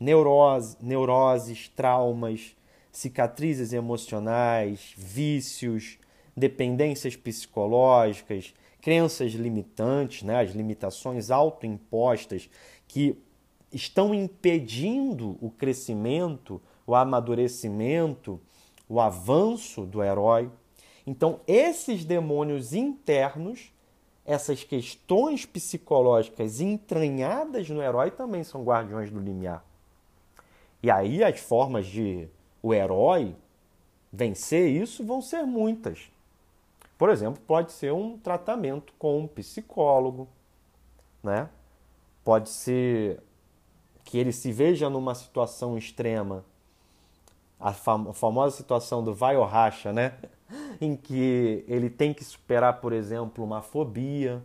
Neurose, 0.00 0.76
neuroses, 0.80 1.68
traumas, 1.68 2.56
cicatrizes 2.90 3.72
emocionais, 3.72 4.94
vícios, 4.96 5.98
dependências 6.36 7.16
psicológicas, 7.16 8.54
crenças 8.80 9.32
limitantes, 9.32 10.22
né, 10.22 10.40
as 10.40 10.52
limitações 10.52 11.30
autoimpostas 11.30 12.48
que 12.86 13.18
estão 13.72 14.14
impedindo 14.14 15.36
o 15.42 15.50
crescimento, 15.50 16.60
o 16.86 16.94
amadurecimento, 16.94 18.40
o 18.88 19.00
avanço 19.00 19.84
do 19.84 20.02
herói. 20.02 20.50
Então, 21.06 21.40
esses 21.46 22.04
demônios 22.04 22.72
internos, 22.72 23.72
essas 24.24 24.64
questões 24.64 25.44
psicológicas 25.44 26.60
entranhadas 26.60 27.68
no 27.68 27.82
herói 27.82 28.10
também 28.10 28.44
são 28.44 28.64
guardiões 28.64 29.10
do 29.10 29.20
limiar. 29.20 29.64
E 30.82 30.90
aí 30.90 31.24
as 31.24 31.40
formas 31.40 31.86
de 31.86 32.28
o 32.62 32.72
herói 32.72 33.34
vencer 34.12 34.70
isso 34.70 35.04
vão 35.04 35.20
ser 35.20 35.42
muitas. 35.42 36.10
Por 36.96 37.10
exemplo, 37.10 37.40
pode 37.46 37.72
ser 37.72 37.92
um 37.92 38.18
tratamento 38.18 38.92
com 38.98 39.18
um 39.18 39.26
psicólogo, 39.26 40.28
né? 41.22 41.48
Pode 42.24 42.48
ser 42.48 43.22
que 44.04 44.18
ele 44.18 44.32
se 44.32 44.50
veja 44.50 44.90
numa 44.90 45.14
situação 45.14 45.76
extrema, 45.78 46.44
a, 47.58 47.72
fam 47.72 48.10
a 48.10 48.12
famosa 48.12 48.56
situação 48.56 49.02
do 49.02 49.14
vai 49.14 49.36
ou 49.36 49.44
racha, 49.44 49.92
né? 49.92 50.14
em 50.80 50.96
que 50.96 51.64
ele 51.68 51.90
tem 51.90 52.14
que 52.14 52.24
superar, 52.24 52.80
por 52.80 52.92
exemplo, 52.92 53.44
uma 53.44 53.62
fobia. 53.62 54.42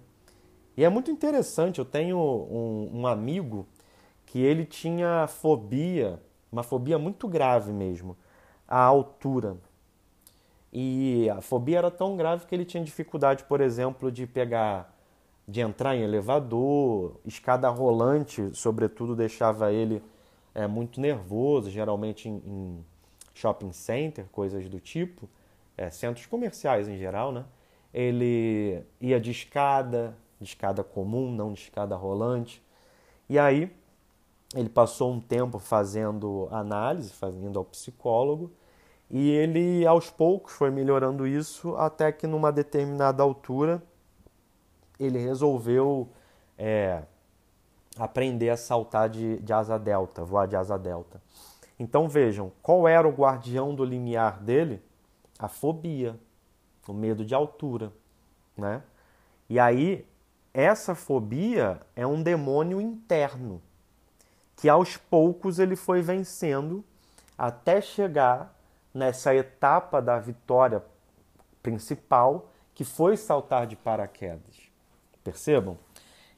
E 0.75 0.83
é 0.83 0.89
muito 0.89 1.11
interessante, 1.11 1.79
eu 1.79 1.85
tenho 1.85 2.17
um, 2.17 3.01
um 3.01 3.07
amigo 3.07 3.67
que 4.25 4.39
ele 4.39 4.65
tinha 4.65 5.27
fobia, 5.27 6.19
uma 6.51 6.63
fobia 6.63 6.97
muito 6.97 7.27
grave 7.27 7.71
mesmo, 7.71 8.17
a 8.67 8.79
altura. 8.79 9.57
E 10.71 11.29
a 11.29 11.41
fobia 11.41 11.77
era 11.77 11.91
tão 11.91 12.17
grave 12.17 12.47
que 12.47 12.55
ele 12.55 12.65
tinha 12.65 12.83
dificuldade, 12.83 13.43
por 13.43 13.61
exemplo, 13.61 14.11
de 14.11 14.25
pegar 14.25 14.91
de 15.47 15.61
entrar 15.61 15.95
em 15.95 16.01
elevador, 16.01 17.19
escada 17.25 17.69
rolante, 17.69 18.49
sobretudo, 18.53 19.15
deixava 19.15 19.71
ele 19.71 20.01
é, 20.55 20.67
muito 20.67 21.01
nervoso, 21.01 21.69
geralmente 21.69 22.29
em, 22.29 22.35
em, 22.45 22.85
shopping 23.33 23.71
center, 23.71 24.25
coisas 24.31 24.67
do 24.69 24.79
tipo, 24.79 25.27
é, 25.77 25.89
centros 25.89 26.25
comerciais 26.25 26.87
em 26.87 26.97
geral, 26.97 27.31
né? 27.31 27.45
Ele 27.93 28.83
ia 28.99 29.19
de 29.19 29.31
escada, 29.31 30.15
de 30.39 30.47
escada 30.47 30.83
comum, 30.83 31.31
não 31.31 31.53
de 31.53 31.61
escada 31.61 31.95
rolante. 31.95 32.61
E 33.29 33.37
aí 33.37 33.71
ele 34.55 34.69
passou 34.69 35.11
um 35.11 35.19
tempo 35.19 35.59
fazendo 35.59 36.47
análise, 36.51 37.11
fazendo 37.11 37.57
ao 37.57 37.65
psicólogo, 37.65 38.51
e 39.09 39.29
ele 39.29 39.85
aos 39.85 40.09
poucos 40.09 40.53
foi 40.53 40.71
melhorando 40.71 41.27
isso 41.27 41.75
até 41.75 42.11
que 42.11 42.25
numa 42.25 42.51
determinada 42.51 43.21
altura 43.21 43.81
ele 44.99 45.19
resolveu 45.19 46.07
é, 46.57 47.03
aprender 47.97 48.49
a 48.49 48.57
saltar 48.57 49.09
de, 49.09 49.39
de 49.39 49.53
asa 49.53 49.77
delta, 49.77 50.23
voar 50.23 50.47
de 50.47 50.55
asa 50.55 50.77
delta. 50.77 51.21
Então 51.79 52.07
vejam, 52.07 52.51
qual 52.61 52.87
era 52.87 53.07
o 53.07 53.11
guardião 53.11 53.73
do 53.73 53.83
limiar 53.83 54.39
dele? 54.39 54.81
A 55.37 55.47
fobia, 55.47 56.19
o 56.87 56.93
medo 56.93 57.25
de 57.25 57.33
altura, 57.33 57.91
né? 58.57 58.83
E 59.49 59.59
aí, 59.59 60.07
essa 60.53 60.95
fobia 60.95 61.81
é 61.95 62.05
um 62.05 62.21
demônio 62.21 62.79
interno, 62.79 63.61
que 64.55 64.69
aos 64.69 64.97
poucos 64.97 65.59
ele 65.59 65.75
foi 65.75 66.01
vencendo 66.01 66.83
até 67.37 67.81
chegar 67.81 68.55
nessa 68.93 69.33
etapa 69.33 70.01
da 70.01 70.19
vitória 70.19 70.83
principal, 71.61 72.51
que 72.75 72.83
foi 72.83 73.17
saltar 73.17 73.65
de 73.65 73.75
paraquedas. 73.75 74.71
Percebam? 75.23 75.77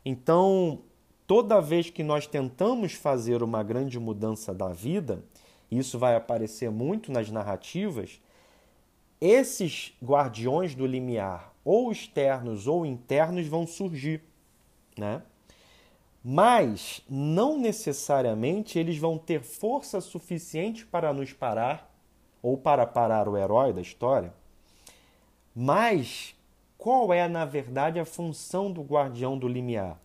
Então, 0.03 0.81
toda 1.27 1.61
vez 1.61 1.89
que 1.89 2.03
nós 2.03 2.27
tentamos 2.27 2.93
fazer 2.93 3.41
uma 3.41 3.63
grande 3.63 3.99
mudança 3.99 4.53
da 4.53 4.69
vida, 4.69 5.23
isso 5.69 5.97
vai 5.97 6.15
aparecer 6.15 6.69
muito 6.69 7.11
nas 7.11 7.29
narrativas, 7.29 8.21
esses 9.19 9.93
guardiões 10.03 10.75
do 10.75 10.85
limiar, 10.85 11.53
ou 11.63 11.91
externos 11.91 12.67
ou 12.67 12.85
internos, 12.85 13.47
vão 13.47 13.65
surgir, 13.65 14.21
né? 14.97 15.23
Mas 16.23 17.01
não 17.09 17.57
necessariamente 17.57 18.79
eles 18.79 18.97
vão 18.97 19.17
ter 19.17 19.41
força 19.41 20.01
suficiente 20.01 20.85
para 20.85 21.13
nos 21.13 21.31
parar 21.33 21.91
ou 22.41 22.57
para 22.57 22.85
parar 22.85 23.27
o 23.27 23.37
herói 23.37 23.73
da 23.73 23.81
história. 23.81 24.33
Mas 25.55 26.35
qual 26.77 27.13
é, 27.13 27.27
na 27.27 27.45
verdade, 27.45 27.99
a 27.99 28.05
função 28.05 28.71
do 28.71 28.81
guardião 28.81 29.37
do 29.37 29.47
limiar? 29.47 29.99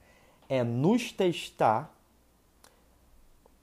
É 0.51 0.63
nos 0.63 1.13
testar 1.13 1.95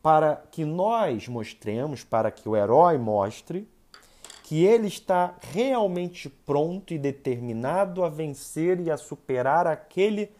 para 0.01 0.38
que 0.50 0.63
nós 0.63 1.27
mostremos, 1.27 2.03
para 2.03 2.32
que 2.32 2.48
o 2.48 2.56
herói 2.56 2.98
mostre 2.98 3.67
que 4.48 4.63
ele 4.63 4.88
está 4.88 5.36
realmente 5.41 6.29
pronto 6.29 6.94
e 6.94 6.98
determinado 6.98 8.06
a 8.06 8.08
vencer 8.08 8.79
e 8.79 8.89
a 8.89 8.96
superar 8.96 9.67
aquele 9.67 10.32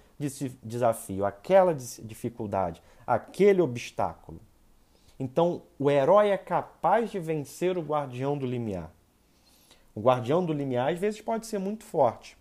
desafio, 0.63 1.25
aquela 1.25 1.74
dificuldade, 1.74 2.82
aquele 3.06 3.62
obstáculo. 3.62 4.39
Então, 5.20 5.63
o 5.77 5.92
herói 5.92 6.30
é 6.30 6.38
capaz 6.38 7.12
de 7.12 7.20
vencer 7.20 7.77
o 7.77 7.82
guardião 7.82 8.38
do 8.38 8.46
limiar. 8.46 8.89
O 9.94 10.00
guardião 10.00 10.46
do 10.46 10.54
limiar 10.54 10.94
às 10.94 11.00
vezes 11.00 11.20
pode 11.20 11.46
ser 11.46 11.60
muito 11.60 11.84
forte, 11.84 12.38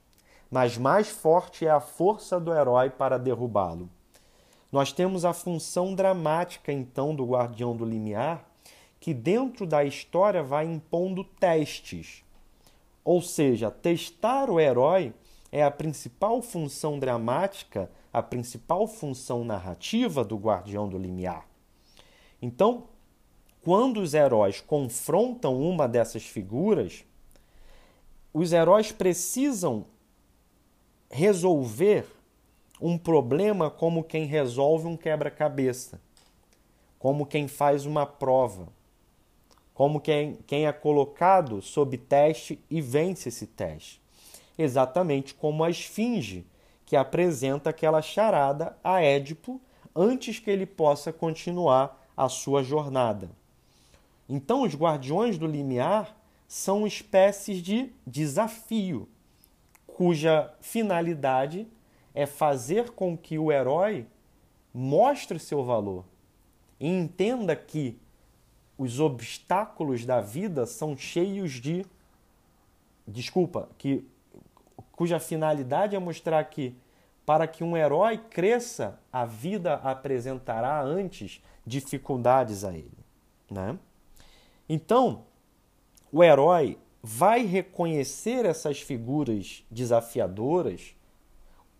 mas 0.51 0.77
mais 0.77 1.09
forte 1.09 1.67
é 1.67 1.71
a 1.71 1.81
força 1.81 2.39
do 2.39 2.53
herói 2.53 2.91
para 2.91 3.19
derrubá-lo. 3.19 3.91
Nós 4.71 4.93
temos 4.93 5.25
a 5.25 5.33
função 5.33 5.95
dramática 5.95 6.73
então 6.73 7.15
do 7.15 7.25
guardião 7.25 7.77
do 7.77 7.85
limiar, 7.85 8.45
que 9.01 9.15
dentro 9.15 9.67
da 9.67 9.85
história 9.85 10.43
vai 10.43 10.67
impondo 10.67 11.23
testes. 11.25 12.25
Ou 13.05 13.23
seja, 13.23 13.71
testar 13.71 14.51
o 14.51 14.59
herói 14.59 15.15
é 15.53 15.63
a 15.63 15.71
principal 15.71 16.43
função 16.43 16.99
dramática, 16.99 17.91
a 18.13 18.23
principal 18.23 18.87
função 18.89 19.45
narrativa 19.45 20.25
do 20.25 20.37
guardião 20.37 20.89
do 20.89 20.99
limiar. 20.99 21.47
Então, 22.43 22.85
quando 23.63 24.01
os 24.01 24.15
heróis 24.15 24.61
confrontam 24.61 25.61
uma 25.61 25.89
dessas 25.89 26.25
figuras, 26.25 27.05
os 28.33 28.53
heróis 28.53 28.93
precisam 28.93 29.87
resolver 31.11 32.07
um 32.81 32.99
problema 32.99 33.71
como 33.71 34.05
quem 34.05 34.27
resolve 34.27 34.87
um 34.87 34.97
quebra-cabeça, 34.97 36.01
como 36.99 37.27
quem 37.27 37.49
faz 37.49 37.87
uma 37.87 38.05
prova, 38.05 38.69
como 39.73 40.01
quem, 40.01 40.39
quem 40.47 40.67
é 40.67 40.73
colocado 40.73 41.61
sob 41.63 41.97
teste 41.97 42.59
e 42.71 42.81
vence 42.81 43.29
esse 43.29 43.47
teste. 43.47 44.01
Exatamente 44.59 45.35
como 45.35 45.63
a 45.63 45.71
esfinge, 45.71 46.47
que 46.85 46.97
apresenta 46.97 47.71
aquela 47.71 48.01
charada 48.01 48.77
a 48.83 49.03
Édipo 49.03 49.61
antes 49.95 50.39
que 50.39 50.51
ele 50.51 50.67
possa 50.67 51.13
continuar 51.13 52.03
a 52.17 52.29
sua 52.29 52.63
jornada. 52.63 53.31
Então, 54.29 54.63
os 54.63 54.75
guardiões 54.75 55.37
do 55.37 55.47
limiar 55.47 56.17
são 56.49 56.87
espécies 56.87 57.63
de 57.63 57.93
desafio, 58.07 59.09
cuja 59.97 60.53
finalidade 60.61 61.67
é 62.15 62.27
fazer 62.27 62.91
com 62.91 63.17
que 63.17 63.39
o 63.39 63.51
herói 63.51 64.07
mostre 64.73 65.39
seu 65.39 65.65
valor 65.65 66.05
e 66.79 66.87
entenda 66.87 67.57
que 67.57 67.99
os 68.77 69.01
obstáculos 69.01 70.05
da 70.05 70.21
vida 70.21 70.67
são 70.67 70.95
cheios 70.95 71.53
de 71.53 71.87
desculpa, 73.09 73.71
que 73.79 74.07
cuja 74.93 75.19
finalidade 75.19 75.97
é 75.97 75.99
mostrar 75.99 76.45
que 76.45 76.77
para 77.25 77.47
que 77.47 77.65
um 77.65 77.75
herói 77.75 78.19
cresça, 78.19 79.01
a 79.11 79.25
vida 79.25 79.77
apresentará 79.77 80.79
antes 80.83 81.43
dificuldades 81.65 82.65
a 82.65 82.75
ele, 82.75 82.99
né? 83.51 83.79
Então, 84.69 85.25
o 86.13 86.23
herói 86.23 86.79
vai 87.09 87.47
reconhecer 87.47 88.45
essas 88.45 88.81
figuras 88.81 89.65
desafiadoras 89.71 90.93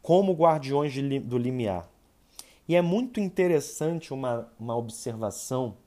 como 0.01 0.33
guardiões 0.33 0.93
de, 0.93 1.19
do 1.19 1.37
limiar. 1.37 1.91
E 2.69 2.77
é 2.77 2.81
muito 2.81 3.19
interessante 3.19 4.15
uma, 4.15 4.49
uma 4.57 4.77
observação 4.77 5.79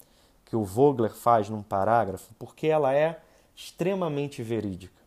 que 0.44 0.58
o 0.58 0.66
Vogler 0.66 1.16
faz 1.16 1.50
num 1.50 1.64
parágrafo, 1.64 2.34
porque 2.38 2.68
ela 2.68 2.94
é 2.94 3.22
extremamente 3.56 4.44
verídica. 4.44 5.02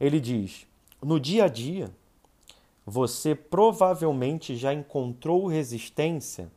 Ele 0.00 0.18
diz: 0.18 0.66
no 1.00 1.20
dia 1.20 1.44
a 1.44 1.48
dia, 1.48 1.88
você 2.84 3.32
provavelmente 3.32 4.56
já 4.56 4.74
encontrou 4.74 5.46
resistência 5.46 6.50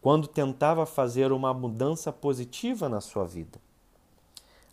quando 0.00 0.28
tentava 0.28 0.86
fazer 0.86 1.32
uma 1.32 1.52
mudança 1.52 2.12
positiva 2.12 2.88
na 2.88 3.00
sua 3.00 3.24
vida. 3.24 3.60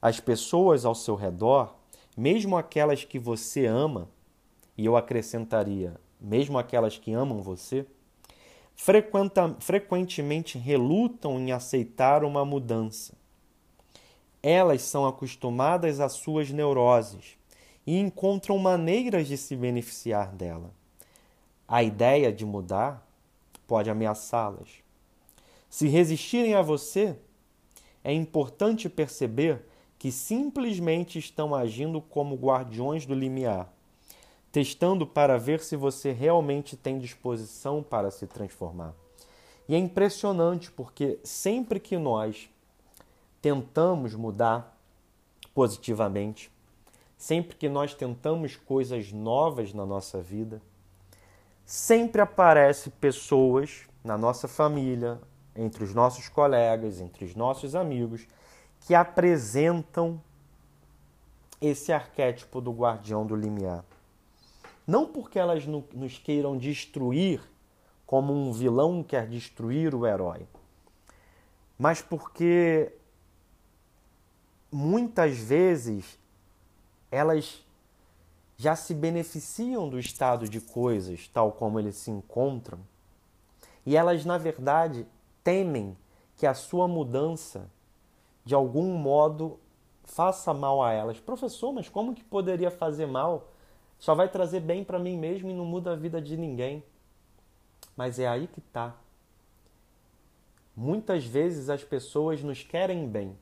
As 0.02 0.20
pessoas 0.20 0.86
ao 0.86 0.96
seu 0.96 1.16
redor, 1.16 1.76
mesmo 2.16 2.58
aquelas 2.58 3.04
que 3.04 3.20
você 3.20 3.66
ama, 3.66 4.10
e 4.78 4.86
eu 4.86 4.96
acrescentaria 4.96 6.00
mesmo 6.20 6.58
aquelas 6.58 6.98
que 6.98 7.14
amam 7.14 7.42
você, 7.42 7.86
frequentemente 9.60 10.58
relutam 10.58 11.40
em 11.40 11.52
aceitar 11.52 12.24
uma 12.24 12.44
mudança. 12.44 13.14
Elas 14.42 14.82
são 14.82 15.06
acostumadas 15.06 16.00
às 16.00 16.14
suas 16.14 16.50
neuroses 16.50 17.38
e 17.86 17.98
encontram 17.98 18.58
maneiras 18.58 19.28
de 19.28 19.38
se 19.38 19.56
beneficiar 19.56 20.34
dela. 20.34 20.72
A 21.68 21.84
ideia 21.84 22.32
de 22.32 22.46
mudar 22.46 23.06
pode 23.68 23.90
ameaçá-las. 23.90 24.70
Se 25.70 25.88
resistirem 25.88 26.56
a 26.56 26.62
você, 26.62 27.16
é 28.04 28.12
importante 28.14 28.90
perceber 28.90 29.62
que 30.00 30.12
simplesmente 30.12 31.20
estão 31.20 31.54
agindo 31.54 32.02
como 32.02 32.36
guardiões 32.36 33.06
do 33.06 33.14
limiar 33.14 33.72
testando 34.52 35.06
para 35.06 35.38
ver 35.38 35.60
se 35.60 35.76
você 35.76 36.12
realmente 36.12 36.76
tem 36.76 36.98
disposição 36.98 37.84
para 37.84 38.10
se 38.12 38.26
transformar. 38.26 38.94
E 39.68 39.76
é 39.76 39.78
impressionante 39.78 40.72
porque 40.72 41.20
sempre 41.24 41.80
que 41.80 41.98
nós 41.98 42.50
tentamos 43.42 44.16
mudar 44.16 44.76
positivamente, 45.54 46.52
sempre 47.18 47.56
que 47.56 47.70
nós 47.70 47.94
tentamos 47.94 48.56
coisas 48.56 49.12
novas 49.12 49.74
na 49.74 49.86
nossa 49.86 50.20
vida, 50.22 50.62
sempre 51.66 52.22
aparece 52.22 52.90
pessoas 52.90 53.82
na 54.04 54.18
nossa 54.18 54.48
família, 54.48 55.20
entre 55.56 55.84
os 55.84 55.94
nossos 55.94 56.30
colegas, 56.30 57.00
entre 57.00 57.26
os 57.26 57.36
nossos 57.36 57.76
amigos, 57.76 58.26
que 58.90 58.96
apresentam 58.96 60.20
esse 61.62 61.94
arquétipo 61.94 62.60
do 62.60 62.72
guardião 62.72 63.24
do 63.24 63.36
limiar. 63.36 63.86
Não 64.88 65.06
porque 65.06 65.38
elas 65.38 65.64
nos 65.68 66.18
queiram 66.18 66.58
destruir, 66.58 67.40
como 68.04 68.34
um 68.34 68.52
vilão 68.52 69.04
quer 69.04 69.28
destruir 69.28 69.94
o 69.94 70.08
herói, 70.08 70.48
mas 71.78 72.02
porque 72.02 72.92
muitas 74.72 75.38
vezes 75.38 76.18
elas 77.12 77.64
já 78.58 78.76
se 78.76 78.96
beneficiam 78.96 79.88
do 79.88 80.00
estado 80.00 80.50
de 80.50 80.60
coisas 80.60 81.28
tal 81.28 81.52
como 81.52 81.80
eles 81.80 81.96
se 81.96 82.10
encontram, 82.10 82.80
e 83.86 83.96
elas, 83.96 84.26
na 84.26 84.40
verdade, 84.40 85.06
temem 85.44 85.96
que 86.36 86.48
a 86.48 86.56
sua 86.56 86.88
mudança 86.88 87.70
de 88.50 88.56
algum 88.56 88.96
modo 88.98 89.60
faça 90.04 90.56
mal 90.56 90.82
a 90.82 90.92
elas. 90.92 91.20
Professor, 91.20 91.72
mas 91.72 91.88
como 91.88 92.16
que 92.16 92.24
poderia 92.24 92.72
fazer 92.72 93.06
mal? 93.06 93.52
Só 94.00 94.16
vai 94.16 94.28
trazer 94.28 94.60
bem 94.60 94.84
para 94.84 94.98
mim 94.98 95.16
mesmo 95.16 95.52
e 95.52 95.54
não 95.54 95.66
muda 95.66 95.92
a 95.92 95.96
vida 95.96 96.20
de 96.20 96.36
ninguém. 96.36 96.84
Mas 97.96 98.18
é 98.18 98.28
aí 98.28 98.48
que 98.48 98.58
está. 98.58 98.96
Muitas 100.76 101.24
vezes 101.24 101.70
as 101.70 101.84
pessoas 101.84 102.42
nos 102.42 102.64
querem 102.64 103.08
bem, 103.08 103.38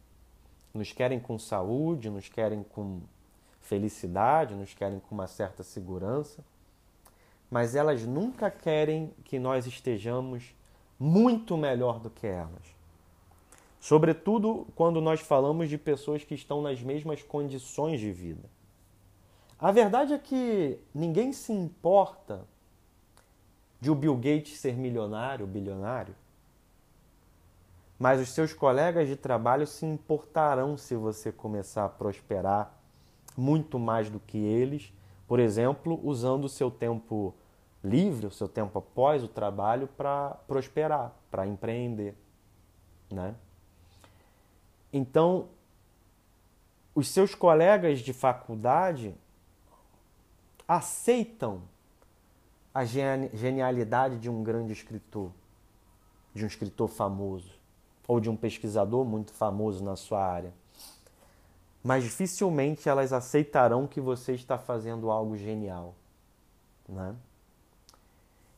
nos 0.74 0.92
querem 0.92 1.22
com 1.22 1.40
saúde, 1.40 2.10
nos 2.10 2.28
querem 2.28 2.62
com 2.62 3.00
felicidade, 3.62 4.56
nos 4.56 4.74
querem 4.74 5.00
com 5.00 5.16
uma 5.16 5.28
certa 5.28 5.64
segurança, 5.64 6.44
mas 7.50 7.76
elas 7.76 8.04
nunca 8.04 8.52
querem 8.52 9.14
que 9.24 9.40
nós 9.40 9.66
estejamos 9.68 10.54
muito 11.00 11.56
melhor 11.56 11.98
do 11.98 12.10
que 12.10 12.28
elas. 12.28 12.77
Sobretudo 13.88 14.68
quando 14.76 15.00
nós 15.00 15.22
falamos 15.22 15.70
de 15.70 15.78
pessoas 15.78 16.22
que 16.22 16.36
estão 16.36 16.62
nas 16.62 16.82
mesmas 16.82 17.24
condições 17.24 18.02
de 18.02 18.12
vida. 18.12 18.50
A 19.58 19.72
verdade 19.72 20.12
é 20.12 20.20
que 20.20 20.78
ninguém 20.94 21.32
se 21.32 21.54
importa 21.54 22.46
de 23.80 23.90
o 23.90 23.96
Bill 23.96 24.18
Gates 24.18 24.60
ser 24.60 24.76
milionário, 24.76 25.48
bilionário. 25.48 26.14
Mas 27.98 28.20
os 28.20 28.28
seus 28.28 28.52
colegas 28.52 29.08
de 29.08 29.16
trabalho 29.16 29.66
se 29.66 29.86
importarão 29.86 30.76
se 30.76 30.94
você 30.94 31.32
começar 31.32 31.86
a 31.86 31.90
prosperar 31.90 32.78
muito 33.38 33.80
mais 33.80 34.10
do 34.10 34.20
que 34.20 34.38
eles, 34.38 34.92
por 35.26 35.40
exemplo, 35.40 35.98
usando 36.04 36.44
o 36.44 36.50
seu 36.50 36.70
tempo 36.70 37.34
livre, 37.82 38.28
o 38.28 38.32
seu 38.32 38.50
tempo 38.50 38.80
após 38.80 39.24
o 39.24 39.30
trabalho 39.30 39.88
para 39.88 40.32
prosperar, 40.46 41.16
para 41.32 41.48
empreender, 41.48 42.18
né? 43.10 43.34
Então, 44.92 45.50
os 46.96 47.10
seus 47.10 47.36
colegas 47.36 48.00
de 48.00 48.14
faculdade 48.14 49.14
aceitam 50.68 51.62
a 52.74 52.84
genialidade 52.86 54.18
de 54.20 54.30
um 54.30 54.44
grande 54.44 54.74
escritor, 54.74 55.32
de 56.34 56.44
um 56.44 56.48
escritor 56.48 56.88
famoso, 56.88 57.52
ou 58.08 58.20
de 58.20 58.30
um 58.30 58.36
pesquisador 58.36 59.06
muito 59.06 59.32
famoso 59.34 59.84
na 59.84 59.96
sua 59.96 60.26
área. 60.26 60.54
Mas 61.84 62.04
dificilmente 62.04 62.90
elas 62.90 63.14
aceitarão 63.14 63.88
que 63.88 64.02
você 64.02 64.34
está 64.34 64.58
fazendo 64.58 65.10
algo 65.10 65.38
genial. 65.38 65.96
Né? 66.88 67.16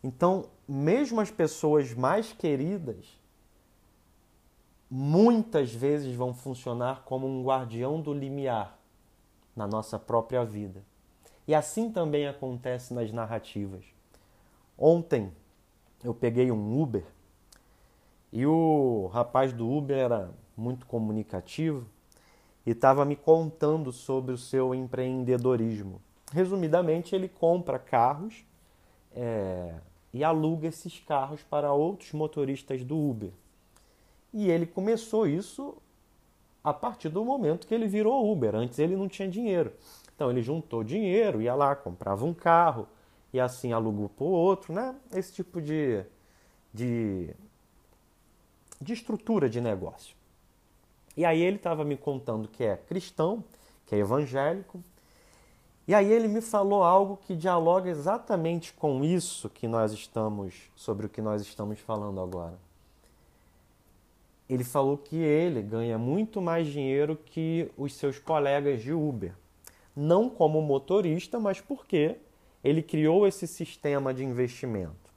Então, 0.03 0.45
mesmo 0.67 1.19
as 1.19 1.29
pessoas 1.29 1.93
mais 1.93 2.31
queridas, 2.31 3.18
muitas 4.89 5.73
vezes 5.73 6.15
vão 6.15 6.33
funcionar 6.33 7.03
como 7.05 7.27
um 7.27 7.43
guardião 7.43 8.01
do 8.01 8.13
limiar 8.13 8.77
na 9.55 9.67
nossa 9.67 9.99
própria 9.99 10.43
vida. 10.43 10.83
E 11.47 11.53
assim 11.53 11.91
também 11.91 12.27
acontece 12.27 12.93
nas 12.93 13.11
narrativas. 13.11 13.85
Ontem 14.77 15.31
eu 16.03 16.13
peguei 16.13 16.51
um 16.51 16.81
Uber 16.81 17.03
e 18.31 18.45
o 18.45 19.09
rapaz 19.11 19.51
do 19.51 19.69
Uber 19.69 19.97
era 19.97 20.31
muito 20.55 20.85
comunicativo 20.85 21.87
e 22.65 22.71
estava 22.71 23.03
me 23.03 23.15
contando 23.15 23.91
sobre 23.91 24.33
o 24.33 24.37
seu 24.37 24.75
empreendedorismo. 24.75 26.01
Resumidamente, 26.31 27.15
ele 27.15 27.27
compra 27.27 27.79
carros 27.79 28.45
é, 29.11 29.73
e 30.13 30.23
aluga 30.23 30.67
esses 30.67 30.99
carros 30.99 31.41
para 31.43 31.73
outros 31.73 32.11
motoristas 32.13 32.83
do 32.83 32.97
Uber. 32.97 33.31
E 34.33 34.49
ele 34.49 34.65
começou 34.65 35.27
isso 35.27 35.75
a 36.63 36.73
partir 36.73 37.09
do 37.09 37.23
momento 37.23 37.67
que 37.67 37.73
ele 37.73 37.87
virou 37.87 38.31
Uber. 38.31 38.55
Antes 38.55 38.79
ele 38.79 38.95
não 38.95 39.07
tinha 39.07 39.27
dinheiro. 39.27 39.73
Então 40.13 40.29
ele 40.29 40.41
juntou 40.41 40.83
dinheiro, 40.83 41.41
ia 41.41 41.55
lá, 41.55 41.75
comprava 41.75 42.25
um 42.25 42.33
carro 42.33 42.87
e 43.33 43.39
assim 43.39 43.71
alugou 43.71 44.09
para 44.09 44.25
o 44.25 44.29
outro, 44.29 44.73
né? 44.73 44.95
Esse 45.13 45.31
tipo 45.33 45.61
de, 45.61 46.03
de, 46.73 47.33
de 48.81 48.93
estrutura 48.93 49.49
de 49.49 49.61
negócio. 49.61 50.15
E 51.15 51.25
aí 51.25 51.41
ele 51.41 51.57
estava 51.57 51.83
me 51.83 51.97
contando 51.97 52.47
que 52.47 52.63
é 52.63 52.77
cristão, 52.77 53.43
que 53.85 53.95
é 53.95 53.99
evangélico. 53.99 54.83
E 55.87 55.93
aí 55.93 56.11
ele 56.11 56.27
me 56.27 56.41
falou 56.41 56.83
algo 56.83 57.17
que 57.17 57.35
dialoga 57.35 57.89
exatamente 57.89 58.73
com 58.73 59.03
isso 59.03 59.49
que 59.49 59.67
nós 59.67 59.91
estamos, 59.91 60.69
sobre 60.75 61.07
o 61.07 61.09
que 61.09 61.21
nós 61.21 61.41
estamos 61.41 61.79
falando 61.79 62.21
agora. 62.21 62.57
Ele 64.49 64.63
falou 64.63 64.97
que 64.97 65.15
ele 65.15 65.61
ganha 65.61 65.97
muito 65.97 66.41
mais 66.41 66.67
dinheiro 66.67 67.15
que 67.15 67.69
os 67.77 67.93
seus 67.93 68.17
colegas 68.17 68.81
de 68.81 68.91
Uber 68.91 69.33
não 69.95 70.29
como 70.29 70.61
motorista, 70.61 71.39
mas 71.39 71.59
porque 71.59 72.15
ele 72.63 72.81
criou 72.81 73.27
esse 73.27 73.45
sistema 73.45 74.13
de 74.13 74.23
investimento. 74.23 75.09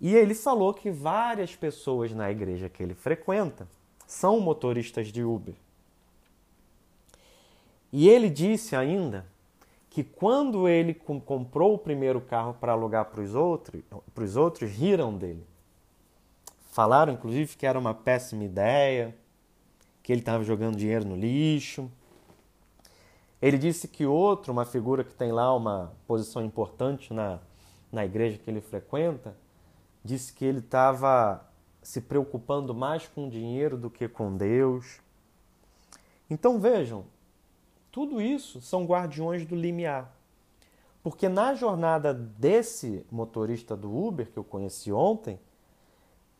E 0.00 0.14
ele 0.14 0.34
falou 0.34 0.74
que 0.74 0.90
várias 0.90 1.54
pessoas 1.54 2.12
na 2.12 2.30
igreja 2.30 2.68
que 2.68 2.82
ele 2.82 2.94
frequenta 2.94 3.68
são 4.06 4.40
motoristas 4.40 5.08
de 5.08 5.22
Uber. 5.22 5.54
E 7.92 8.08
ele 8.08 8.28
disse 8.28 8.76
ainda 8.76 9.26
que 9.90 10.04
quando 10.04 10.68
ele 10.68 10.92
comprou 10.94 11.74
o 11.74 11.78
primeiro 11.78 12.20
carro 12.20 12.54
para 12.54 12.72
alugar 12.72 13.06
para 13.06 13.22
os 13.22 13.34
outros, 13.34 13.82
outros 14.36 14.70
riram 14.70 15.16
dele. 15.16 15.44
Falaram 16.76 17.14
inclusive 17.14 17.56
que 17.56 17.64
era 17.64 17.78
uma 17.78 17.94
péssima 17.94 18.44
ideia, 18.44 19.16
que 20.02 20.12
ele 20.12 20.20
estava 20.20 20.44
jogando 20.44 20.76
dinheiro 20.76 21.06
no 21.06 21.16
lixo. 21.16 21.90
Ele 23.40 23.56
disse 23.56 23.88
que 23.88 24.04
outro, 24.04 24.52
uma 24.52 24.66
figura 24.66 25.02
que 25.02 25.14
tem 25.14 25.32
lá 25.32 25.56
uma 25.56 25.94
posição 26.06 26.44
importante 26.44 27.14
na, 27.14 27.38
na 27.90 28.04
igreja 28.04 28.36
que 28.36 28.50
ele 28.50 28.60
frequenta, 28.60 29.34
disse 30.04 30.34
que 30.34 30.44
ele 30.44 30.58
estava 30.58 31.50
se 31.80 32.02
preocupando 32.02 32.74
mais 32.74 33.08
com 33.08 33.26
dinheiro 33.26 33.78
do 33.78 33.88
que 33.88 34.06
com 34.06 34.36
Deus. 34.36 35.00
Então 36.28 36.60
vejam, 36.60 37.06
tudo 37.90 38.20
isso 38.20 38.60
são 38.60 38.84
guardiões 38.84 39.46
do 39.46 39.56
limiar. 39.56 40.14
Porque 41.02 41.26
na 41.26 41.54
jornada 41.54 42.12
desse 42.12 43.02
motorista 43.10 43.74
do 43.74 43.96
Uber 43.96 44.30
que 44.30 44.38
eu 44.38 44.44
conheci 44.44 44.92
ontem, 44.92 45.40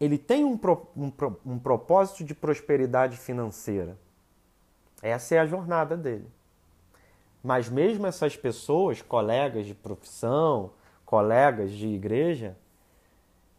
ele 0.00 0.18
tem 0.18 0.44
um, 0.44 0.58
um, 0.96 1.12
um 1.44 1.58
propósito 1.58 2.24
de 2.24 2.34
prosperidade 2.34 3.16
financeira. 3.16 3.96
Essa 5.02 5.36
é 5.36 5.38
a 5.38 5.46
jornada 5.46 5.96
dele. 5.96 6.26
Mas 7.42 7.68
mesmo 7.68 8.06
essas 8.06 8.36
pessoas, 8.36 9.00
colegas 9.00 9.66
de 9.66 9.74
profissão, 9.74 10.72
colegas 11.04 11.70
de 11.70 11.86
igreja, 11.86 12.56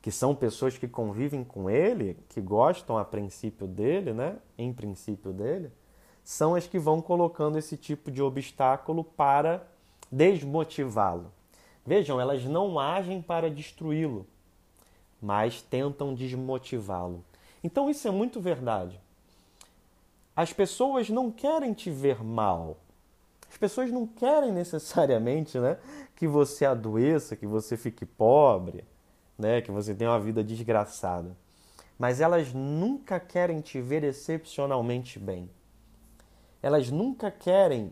que 0.01 0.11
são 0.11 0.35
pessoas 0.35 0.77
que 0.77 0.87
convivem 0.87 1.43
com 1.43 1.69
ele, 1.69 2.17
que 2.29 2.39
gostam 2.39 2.97
a 2.97 3.05
princípio 3.05 3.65
dele, 3.65 4.13
né? 4.13 4.37
Em 4.57 4.71
princípio 4.71 5.31
dele, 5.31 5.71
são 6.23 6.55
as 6.55 6.67
que 6.67 6.77
vão 6.77 7.01
colocando 7.01 7.57
esse 7.57 7.77
tipo 7.77 8.11
de 8.11 8.21
obstáculo 8.21 9.03
para 9.03 9.65
desmotivá-lo. 10.11 11.31
Vejam, 11.85 12.19
elas 12.19 12.43
não 12.43 12.79
agem 12.79 13.21
para 13.21 13.49
destruí-lo, 13.49 14.27
mas 15.21 15.61
tentam 15.61 16.13
desmotivá-lo. 16.13 17.23
Então 17.63 17.89
isso 17.89 18.07
é 18.07 18.11
muito 18.11 18.39
verdade. 18.39 18.99
As 20.35 20.53
pessoas 20.53 21.09
não 21.09 21.31
querem 21.31 21.73
te 21.73 21.89
ver 21.89 22.23
mal, 22.23 22.77
as 23.49 23.57
pessoas 23.57 23.91
não 23.91 24.05
querem 24.05 24.51
necessariamente 24.51 25.57
né, 25.57 25.77
que 26.15 26.27
você 26.27 26.65
adoeça, 26.65 27.35
que 27.35 27.47
você 27.47 27.75
fique 27.75 28.05
pobre, 28.05 28.83
né, 29.37 29.61
que 29.61 29.71
você 29.71 29.95
tenha 29.95 30.11
uma 30.11 30.19
vida 30.19 30.43
desgraçada. 30.43 31.35
Mas 31.97 32.21
elas 32.21 32.53
nunca 32.53 33.19
querem 33.19 33.59
te 33.61 33.81
ver 33.81 34.03
excepcionalmente 34.03 35.17
bem. 35.17 35.49
Elas 36.61 36.91
nunca 36.91 37.31
querem 37.31 37.91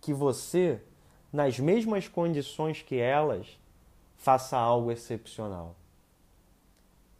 que 0.00 0.12
você, 0.12 0.80
nas 1.32 1.58
mesmas 1.60 2.08
condições 2.08 2.82
que 2.82 2.96
elas, 2.96 3.46
faça 4.16 4.56
algo 4.56 4.90
excepcional. 4.90 5.76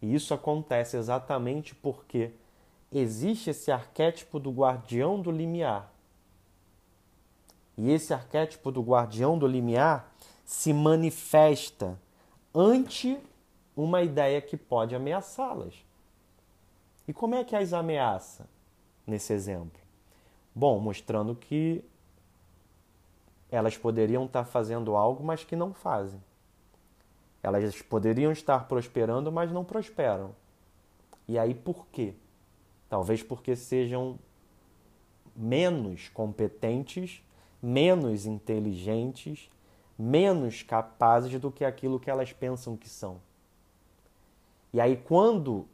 E 0.01 0.15
isso 0.15 0.33
acontece 0.33 0.97
exatamente 0.97 1.75
porque 1.75 2.33
existe 2.91 3.51
esse 3.51 3.71
arquétipo 3.71 4.39
do 4.39 4.51
guardião 4.51 5.21
do 5.21 5.31
limiar 5.31 5.93
e 7.81 7.91
esse 7.91 8.13
arquétipo 8.13 8.71
do 8.71 8.83
guardião 8.83 9.39
do 9.39 9.47
limiar 9.47 10.13
se 10.45 10.71
manifesta 10.71 11.99
ante 12.55 13.19
uma 13.75 14.03
ideia 14.03 14.39
que 14.43 14.55
pode 14.55 14.95
ameaçá-las. 14.95 15.75
E 17.09 17.13
como 17.15 17.37
é 17.37 17.43
que 17.43 17.57
as 17.57 17.73
ameaça 17.73 18.47
nesse 19.07 19.33
exemplo? 19.33 19.81
Bom, 20.55 20.79
mostrando 20.79 21.35
que 21.35 21.83
elas 23.51 23.79
poderiam 23.79 24.27
estar 24.27 24.45
fazendo 24.45 24.95
algo, 24.95 25.25
mas 25.25 25.43
que 25.43 25.57
não 25.57 25.73
fazem. 25.73 26.23
Elas 27.43 27.81
poderiam 27.83 28.33
estar 28.33 28.67
prosperando, 28.69 29.33
mas 29.33 29.51
não 29.51 29.65
prosperam. 29.65 30.35
E 31.27 31.39
aí 31.39 31.55
por 31.55 31.87
quê? 31.87 32.15
Talvez 32.89 33.23
porque 33.23 33.57
sejam 33.57 34.19
menos 35.35 36.09
competentes 36.09 37.23
menos 37.63 38.27
inteligentes, 38.27 39.51
menos 39.99 40.63
capazes 40.63 41.39
do 41.39 41.51
que 41.51 41.65
aquilo 41.65 42.01
que 42.01 42.11
elas 42.11 42.33
pensam 42.33 42.77
que 42.77 42.89
são. 42.89 43.21
E 44.73 44.81
aí, 44.81 44.97
quando 44.97 45.67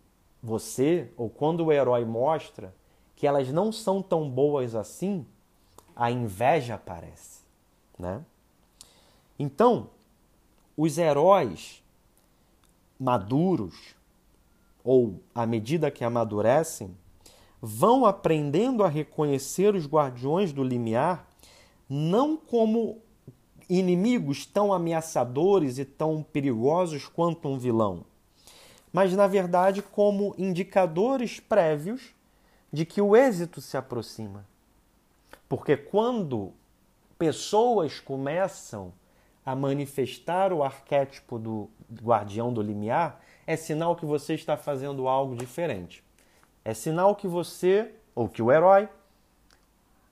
você, 0.42 1.11
ou 1.16 1.29
quando 1.29 1.64
o 1.64 1.72
herói 1.72 2.05
mostra 2.05 2.74
que 3.14 3.26
elas 3.26 3.50
não 3.52 3.70
são 3.70 4.02
tão 4.02 4.29
boas 4.29 4.74
assim, 4.74 5.26
a 5.94 6.11
inveja 6.11 6.74
aparece. 6.74 7.42
Né? 7.98 8.22
Então, 9.38 9.90
os 10.76 10.98
heróis 10.98 11.82
maduros, 12.98 13.94
ou 14.84 15.20
à 15.34 15.46
medida 15.46 15.90
que 15.90 16.04
amadurecem, 16.04 16.96
vão 17.60 18.04
aprendendo 18.04 18.84
a 18.84 18.88
reconhecer 18.88 19.74
os 19.74 19.86
guardiões 19.86 20.52
do 20.52 20.62
limiar 20.62 21.26
não 21.88 22.36
como 22.36 23.00
inimigos 23.68 24.44
tão 24.44 24.72
ameaçadores 24.72 25.78
e 25.78 25.84
tão 25.84 26.22
perigosos 26.22 27.06
quanto 27.06 27.48
um 27.48 27.58
vilão, 27.58 28.04
mas 28.92 29.12
na 29.14 29.26
verdade 29.26 29.82
como 29.82 30.34
indicadores 30.38 31.40
prévios 31.40 32.14
de 32.72 32.84
que 32.84 33.00
o 33.00 33.16
êxito 33.16 33.60
se 33.60 33.76
aproxima. 33.76 34.46
Porque 35.48 35.76
quando 35.76 36.52
pessoas 37.18 38.00
começam 38.00 38.92
a 39.46 39.54
manifestar 39.54 40.52
o 40.52 40.64
arquétipo 40.64 41.38
do 41.38 41.70
guardião 42.02 42.52
do 42.52 42.61
limiar, 42.61 43.22
é 43.46 43.54
sinal 43.54 43.94
que 43.94 44.04
você 44.04 44.35
está 44.35 44.56
fazendo 44.56 45.06
algo 45.06 45.37
diferente. 45.37 46.02
É 46.64 46.74
sinal 46.74 47.14
que 47.14 47.28
você, 47.28 47.94
ou 48.12 48.28
que 48.28 48.42
o 48.42 48.50
herói, 48.50 48.88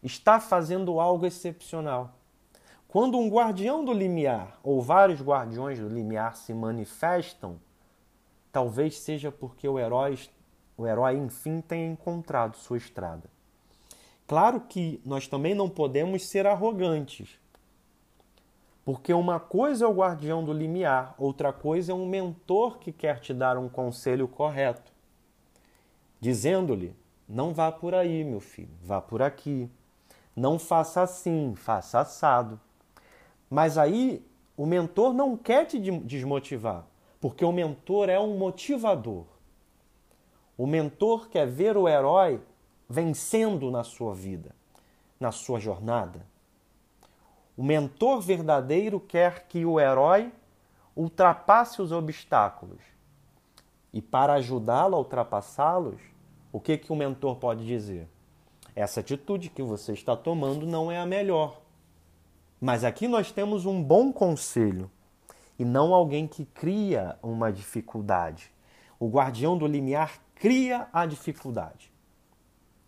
está 0.01 0.39
fazendo 0.39 1.01
algo 1.01 1.27
excepcional. 1.27 2.15
Quando 2.87 3.19
um 3.19 3.29
guardião 3.29 3.85
do 3.85 3.93
limiar 3.93 4.57
ou 4.63 4.81
vários 4.81 5.21
guardiões 5.21 5.81
do 5.81 5.89
limiar 5.89 6.37
se 6.37 6.55
manifestam, 6.55 7.59
talvez 8.53 9.01
seja 9.01 9.33
porque 9.33 9.67
o 9.67 9.81
herói, 9.81 10.17
o 10.77 10.87
herói 10.87 11.17
enfim 11.17 11.61
tenha 11.61 11.91
encontrado 11.91 12.57
sua 12.57 12.77
estrada. 12.77 13.29
Claro 14.29 14.61
que 14.61 15.01
nós 15.05 15.27
também 15.27 15.57
não 15.57 15.69
podemos 15.69 16.25
ser 16.29 16.47
arrogantes. 16.47 17.37
Porque 18.85 19.15
uma 19.15 19.41
coisa 19.41 19.87
é 19.87 19.89
o 19.89 19.95
guardião 19.95 20.45
do 20.45 20.53
limiar, 20.53 21.15
outra 21.17 21.53
coisa 21.53 21.93
é 21.93 21.95
um 21.95 22.07
mentor 22.07 22.79
que 22.79 22.93
quer 22.93 23.19
te 23.19 23.33
dar 23.33 23.57
um 23.57 23.69
conselho 23.69 24.29
correto, 24.29 24.93
dizendo-lhe: 26.21 26.95
não 27.29 27.55
vá 27.55 27.73
por 27.73 27.95
aí, 27.95 28.23
meu 28.23 28.41
filho, 28.41 28.75
vá 28.83 29.01
por 29.01 29.23
aqui. 29.23 29.71
Não 30.37 30.59
faça 30.59 31.01
assim, 31.01 31.55
faça 31.55 32.01
assado. 32.01 32.61
Mas 33.49 33.79
aí 33.79 34.25
o 34.57 34.67
mentor 34.67 35.15
não 35.15 35.37
quer 35.37 35.65
te 35.65 35.79
desmotivar, 35.79 36.85
porque 37.21 37.45
o 37.45 37.53
mentor 37.53 38.09
é 38.09 38.19
um 38.21 38.37
motivador. 38.37 39.25
O 40.57 40.67
mentor 40.67 41.29
quer 41.29 41.47
ver 41.47 41.77
o 41.77 41.89
herói 41.89 42.41
vencendo 42.89 43.71
na 43.71 43.83
sua 43.83 44.15
vida, 44.15 44.55
na 45.19 45.33
sua 45.33 45.59
jornada. 45.59 46.27
O 47.57 47.63
mentor 47.63 48.21
verdadeiro 48.21 48.99
quer 48.99 49.47
que 49.47 49.65
o 49.65 49.79
herói 49.79 50.33
ultrapasse 50.97 51.81
os 51.81 51.93
obstáculos. 51.93 52.81
E 53.93 54.03
para 54.03 54.35
ajudá-lo 54.35 54.97
a 54.97 54.99
ultrapassá-los, 54.99 56.01
o 56.53 56.61
que, 56.61 56.77
que 56.77 56.93
o 56.93 56.97
mentor 56.97 57.37
pode 57.37 57.65
dizer? 57.65 58.09
Essa 58.75 59.01
atitude 59.01 59.51
que 59.51 59.63
você 59.63 59.93
está 59.93 60.17
tomando 60.17 60.67
não 60.67 60.91
é 60.91 60.99
a 60.99 61.07
melhor. 61.07 61.61
Mas 62.61 62.83
aqui 62.83 63.07
nós 63.07 63.31
temos 63.31 63.67
um 63.67 63.83
bom 63.83 64.13
conselho 64.13 64.91
e 65.59 65.65
não 65.65 65.95
alguém 65.95 66.27
que 66.27 66.45
cria 66.45 67.17
uma 67.23 67.53
dificuldade. 67.53 68.51
O 68.99 69.09
guardião 69.09 69.57
do 69.57 69.67
limiar 69.67 70.19
cria 70.35 70.89
a 70.93 71.07
dificuldade. 71.07 71.93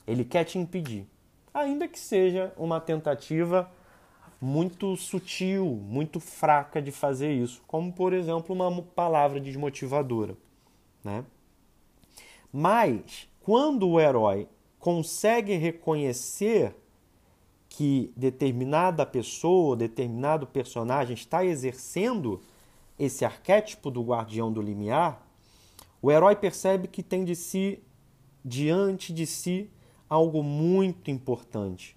Ele 0.07 0.25
quer 0.25 0.45
te 0.45 0.59
impedir, 0.59 1.07
ainda 1.53 1.87
que 1.87 1.99
seja 1.99 2.53
uma 2.57 2.81
tentativa 2.81 3.71
muito 4.41 4.97
sutil, 4.97 5.65
muito 5.67 6.21
fraca 6.21 6.81
de 6.81 6.93
fazer 6.93 7.33
isso, 7.33 7.63
como 7.67 7.93
por 7.93 8.13
exemplo 8.13 8.55
uma 8.55 8.83
palavra 8.83 9.41
desmotivadora, 9.41 10.37
né? 11.03 11.25
Mas 12.53 13.29
quando 13.41 13.89
o 13.89 14.01
herói 14.01 14.49
consegue 14.79 15.55
reconhecer 15.57 16.75
que 17.69 18.13
determinada 18.17 19.05
pessoa, 19.05 19.77
determinado 19.77 20.47
personagem 20.47 21.15
está 21.15 21.45
exercendo 21.45 22.41
esse 22.99 23.25
arquétipo 23.25 23.91
do 23.91 24.03
guardião 24.03 24.53
do 24.53 24.63
limiar, 24.63 25.27
o 26.01 26.11
herói 26.11 26.37
percebe 26.37 26.89
que 26.89 27.03
tem 27.03 27.25
de 27.25 27.35
si 27.35 27.83
diante 28.45 29.13
de 29.13 29.27
si 29.27 29.71
algo 30.09 30.43
muito 30.43 31.11
importante. 31.11 31.97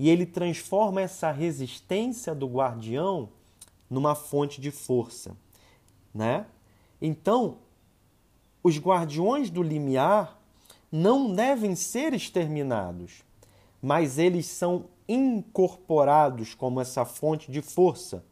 E 0.00 0.08
ele 0.08 0.24
transforma 0.24 1.02
essa 1.02 1.30
resistência 1.30 2.34
do 2.34 2.46
guardião 2.46 3.28
numa 3.90 4.14
fonte 4.14 4.58
de 4.58 4.70
força, 4.70 5.36
né? 6.14 6.46
Então, 7.02 7.58
os 8.62 8.78
guardiões 8.78 9.50
do 9.50 9.62
limiar 9.62 10.40
não 10.90 11.34
devem 11.34 11.74
ser 11.76 12.14
exterminados, 12.14 13.22
mas 13.82 14.16
eles 14.16 14.46
são 14.46 14.86
incorporados 15.06 16.54
como 16.54 16.80
essa 16.80 17.04
fonte 17.04 17.52
de 17.52 17.60
força 17.60 18.24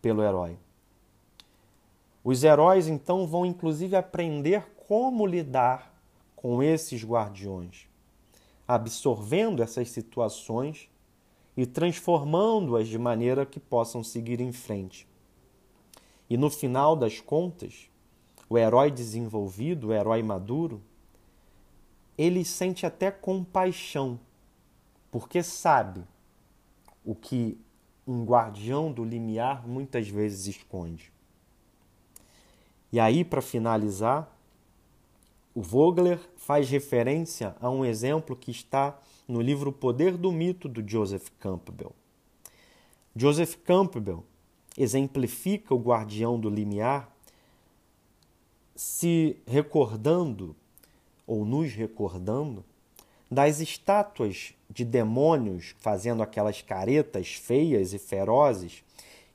pelo 0.00 0.22
herói. 0.22 0.56
Os 2.22 2.44
heróis 2.44 2.86
então 2.86 3.26
vão 3.26 3.44
inclusive 3.44 3.96
aprender 3.96 4.64
como 4.86 5.26
lidar 5.26 5.92
com 6.36 6.62
esses 6.62 7.02
guardiões, 7.02 7.88
absorvendo 8.68 9.60
essas 9.60 9.90
situações 9.90 10.88
e 11.56 11.64
transformando-as 11.64 12.86
de 12.86 12.98
maneira 12.98 13.46
que 13.46 13.58
possam 13.58 14.04
seguir 14.04 14.40
em 14.40 14.52
frente. 14.52 15.08
E 16.28 16.36
no 16.36 16.50
final 16.50 16.94
das 16.94 17.20
contas, 17.20 17.88
o 18.48 18.58
herói 18.58 18.90
desenvolvido, 18.90 19.88
o 19.88 19.92
herói 19.92 20.22
maduro, 20.22 20.82
ele 22.18 22.44
sente 22.44 22.84
até 22.84 23.10
compaixão, 23.10 24.18
porque 25.10 25.42
sabe 25.42 26.04
o 27.04 27.14
que 27.14 27.58
um 28.06 28.24
guardião 28.24 28.92
do 28.92 29.04
limiar 29.04 29.66
muitas 29.66 30.08
vezes 30.08 30.46
esconde. 30.46 31.12
E 32.92 33.00
aí, 33.00 33.24
para 33.24 33.42
finalizar, 33.42 34.32
o 35.54 35.60
Vogler 35.60 36.20
faz 36.36 36.68
referência 36.68 37.56
a 37.60 37.68
um 37.70 37.84
exemplo 37.84 38.36
que 38.36 38.50
está 38.50 38.98
no 39.26 39.40
livro 39.40 39.70
O 39.70 39.72
Poder 39.72 40.16
do 40.16 40.30
Mito 40.30 40.68
do 40.68 40.86
Joseph 40.88 41.28
Campbell. 41.38 41.92
Joseph 43.14 43.56
Campbell 43.64 44.24
exemplifica 44.76 45.74
o 45.74 45.78
guardião 45.78 46.38
do 46.38 46.50
limiar 46.50 47.10
se 48.74 49.38
recordando 49.46 50.54
ou 51.26 51.44
nos 51.44 51.72
recordando 51.72 52.64
das 53.30 53.58
estátuas 53.58 54.54
de 54.70 54.84
demônios 54.84 55.74
fazendo 55.78 56.22
aquelas 56.22 56.62
caretas 56.62 57.32
feias 57.34 57.92
e 57.92 57.98
ferozes 57.98 58.84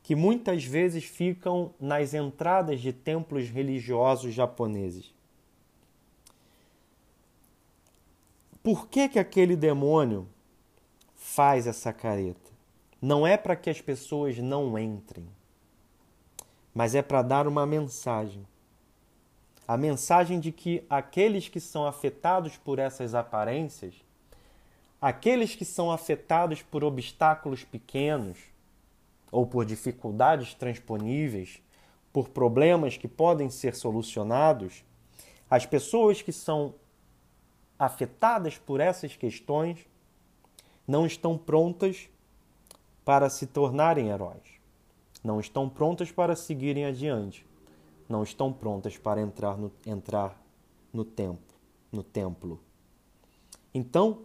que 0.04 0.15
muitas 0.15 0.63
vezes 0.63 1.04
ficam 1.04 1.73
nas 1.80 2.13
entradas 2.13 2.82
de 2.82 2.93
templos 2.93 3.49
religiosos 3.49 4.34
japoneses. 4.34 5.13
Por 8.63 8.88
que, 8.88 9.10
que 9.10 9.19
aquele 9.19 9.56
demônio 9.56 10.28
faz 11.15 11.67
essa 11.67 11.91
careta? 11.91 12.52
Não 13.02 13.26
é 13.26 13.36
para 13.38 13.56
que 13.56 13.69
as 13.69 13.82
pessoas 13.82 14.38
não 14.38 14.78
entrem, 14.78 15.28
mas 16.74 16.93
é 16.93 17.02
para 17.02 17.21
dar 17.21 17.47
uma 17.47 17.65
mensagem 17.65 18.45
a 19.71 19.78
mensagem 19.78 20.38
de 20.38 20.52
que 20.52 20.84
aqueles 20.89 21.47
que 21.47 21.62
são 21.62 21.88
afetados 21.88 22.58
por 22.58 22.78
essas 22.78 23.15
aparências, 23.15 23.93
aqueles 25.02 25.56
que 25.56 25.63
são 25.63 25.89
afetados 25.89 26.62
por 26.62 26.84
obstáculos 26.84 27.63
pequenos 27.63 28.38
ou 29.32 29.47
por 29.47 29.63
dificuldades 29.63 30.54
transponíveis, 30.54 31.62
por 32.12 32.28
problemas 32.28 32.97
que 32.97 33.08
podem 33.08 33.50
ser 33.50 33.74
solucionados, 33.74 34.84
as 35.50 35.65
pessoas 35.65 36.21
que 36.21 36.34
são 36.34 36.76
afetadas 37.84 38.58
por 38.58 38.80
essas 38.80 39.15
questões 39.15 39.80
não 40.88 41.06
estão 41.06 41.38
prontas 41.38 42.10
para 43.04 43.30
se 43.30 43.48
tornarem 43.48 44.10
heróis, 44.10 44.60
não 45.24 45.39
estão 45.39 45.67
prontas 45.67 46.12
para 46.12 46.36
seguirem 46.36 46.86
adiante 46.86 47.46
não 48.12 48.22
estão 48.22 48.52
prontas 48.52 48.98
para 48.98 49.22
entrar 49.22 49.58
no, 49.58 49.72
entrar 49.86 50.39
no 50.94 51.08
no 51.91 52.04
templo. 52.04 52.60
Então, 53.74 54.20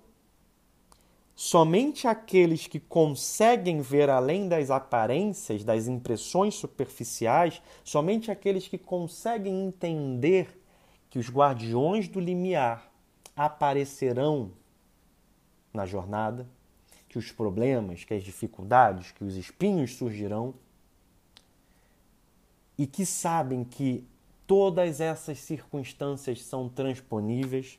somente 1.34 2.06
aqueles 2.06 2.66
que 2.66 2.80
conseguem 2.80 3.80
ver 3.80 4.10
além 4.10 4.48
das 4.48 4.70
aparências, 4.70 5.64
das 5.64 5.86
impressões 5.86 6.56
superficiais, 6.56 7.62
somente 7.84 8.30
aqueles 8.30 8.66
que 8.66 8.76
conseguem 8.76 9.64
entender 9.64 10.60
que 11.08 11.18
os 11.18 11.30
guardiões 11.30 12.08
do 12.08 12.18
limiar 12.18 12.90
aparecerão 13.36 14.50
na 15.72 15.84
jornada, 15.84 16.48
que 17.08 17.18
os 17.18 17.30
problemas, 17.30 18.02
que 18.02 18.14
as 18.14 18.24
dificuldades, 18.24 19.12
que 19.12 19.22
os 19.22 19.36
espinhos 19.36 19.94
surgirão, 19.94 20.54
e 22.78 22.86
que 22.86 23.06
sabem 23.06 23.62
que 23.62 24.04
todas 24.46 25.00
essas 25.00 25.38
circunstâncias 25.38 26.42
são 26.42 26.68
transponíveis, 26.68 27.78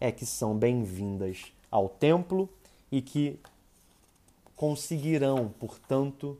é 0.00 0.10
que 0.10 0.26
são 0.26 0.56
bem-vindas 0.56 1.52
ao 1.70 1.88
templo 1.88 2.48
e 2.90 3.00
que 3.00 3.38
conseguirão, 4.56 5.48
portanto, 5.58 6.38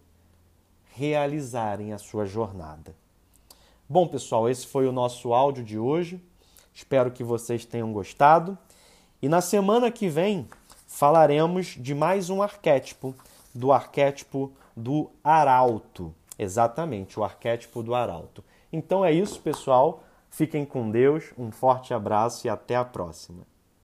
realizarem 0.95 1.93
a 1.93 1.99
sua 1.99 2.27
jornada. 2.27 2.95
Bom, 3.89 4.07
pessoal, 4.07 4.49
esse 4.49 4.67
foi 4.67 4.87
o 4.87 4.93
nosso 4.93 5.33
áudio 5.33 5.65
de 5.65 5.79
hoje. 5.79 6.21
Espero 6.75 7.11
que 7.11 7.23
vocês 7.23 7.65
tenham 7.65 7.93
gostado. 7.93 8.57
E 9.21 9.29
na 9.29 9.41
semana 9.41 9.91
que 9.91 10.09
vem 10.09 10.49
falaremos 10.87 11.77
de 11.79 11.95
mais 11.95 12.31
um 12.31 12.43
arquétipo, 12.43 13.15
do 13.55 13.73
arquétipo 13.73 14.53
do 14.77 15.11
arauto. 15.23 16.15
Exatamente, 16.39 17.21
o 17.21 17.25
arquétipo 17.25 17.83
do 17.83 17.95
arauto. 17.95 18.43
Então 18.73 19.05
é 19.05 19.13
isso, 19.13 19.41
pessoal. 19.41 20.03
Fiquem 20.31 20.65
com 20.65 20.91
Deus, 20.91 21.33
um 21.37 21.51
forte 21.51 21.93
abraço 21.93 22.47
e 22.47 22.51
até 22.51 22.75
a 22.75 22.85
próxima. 22.85 23.52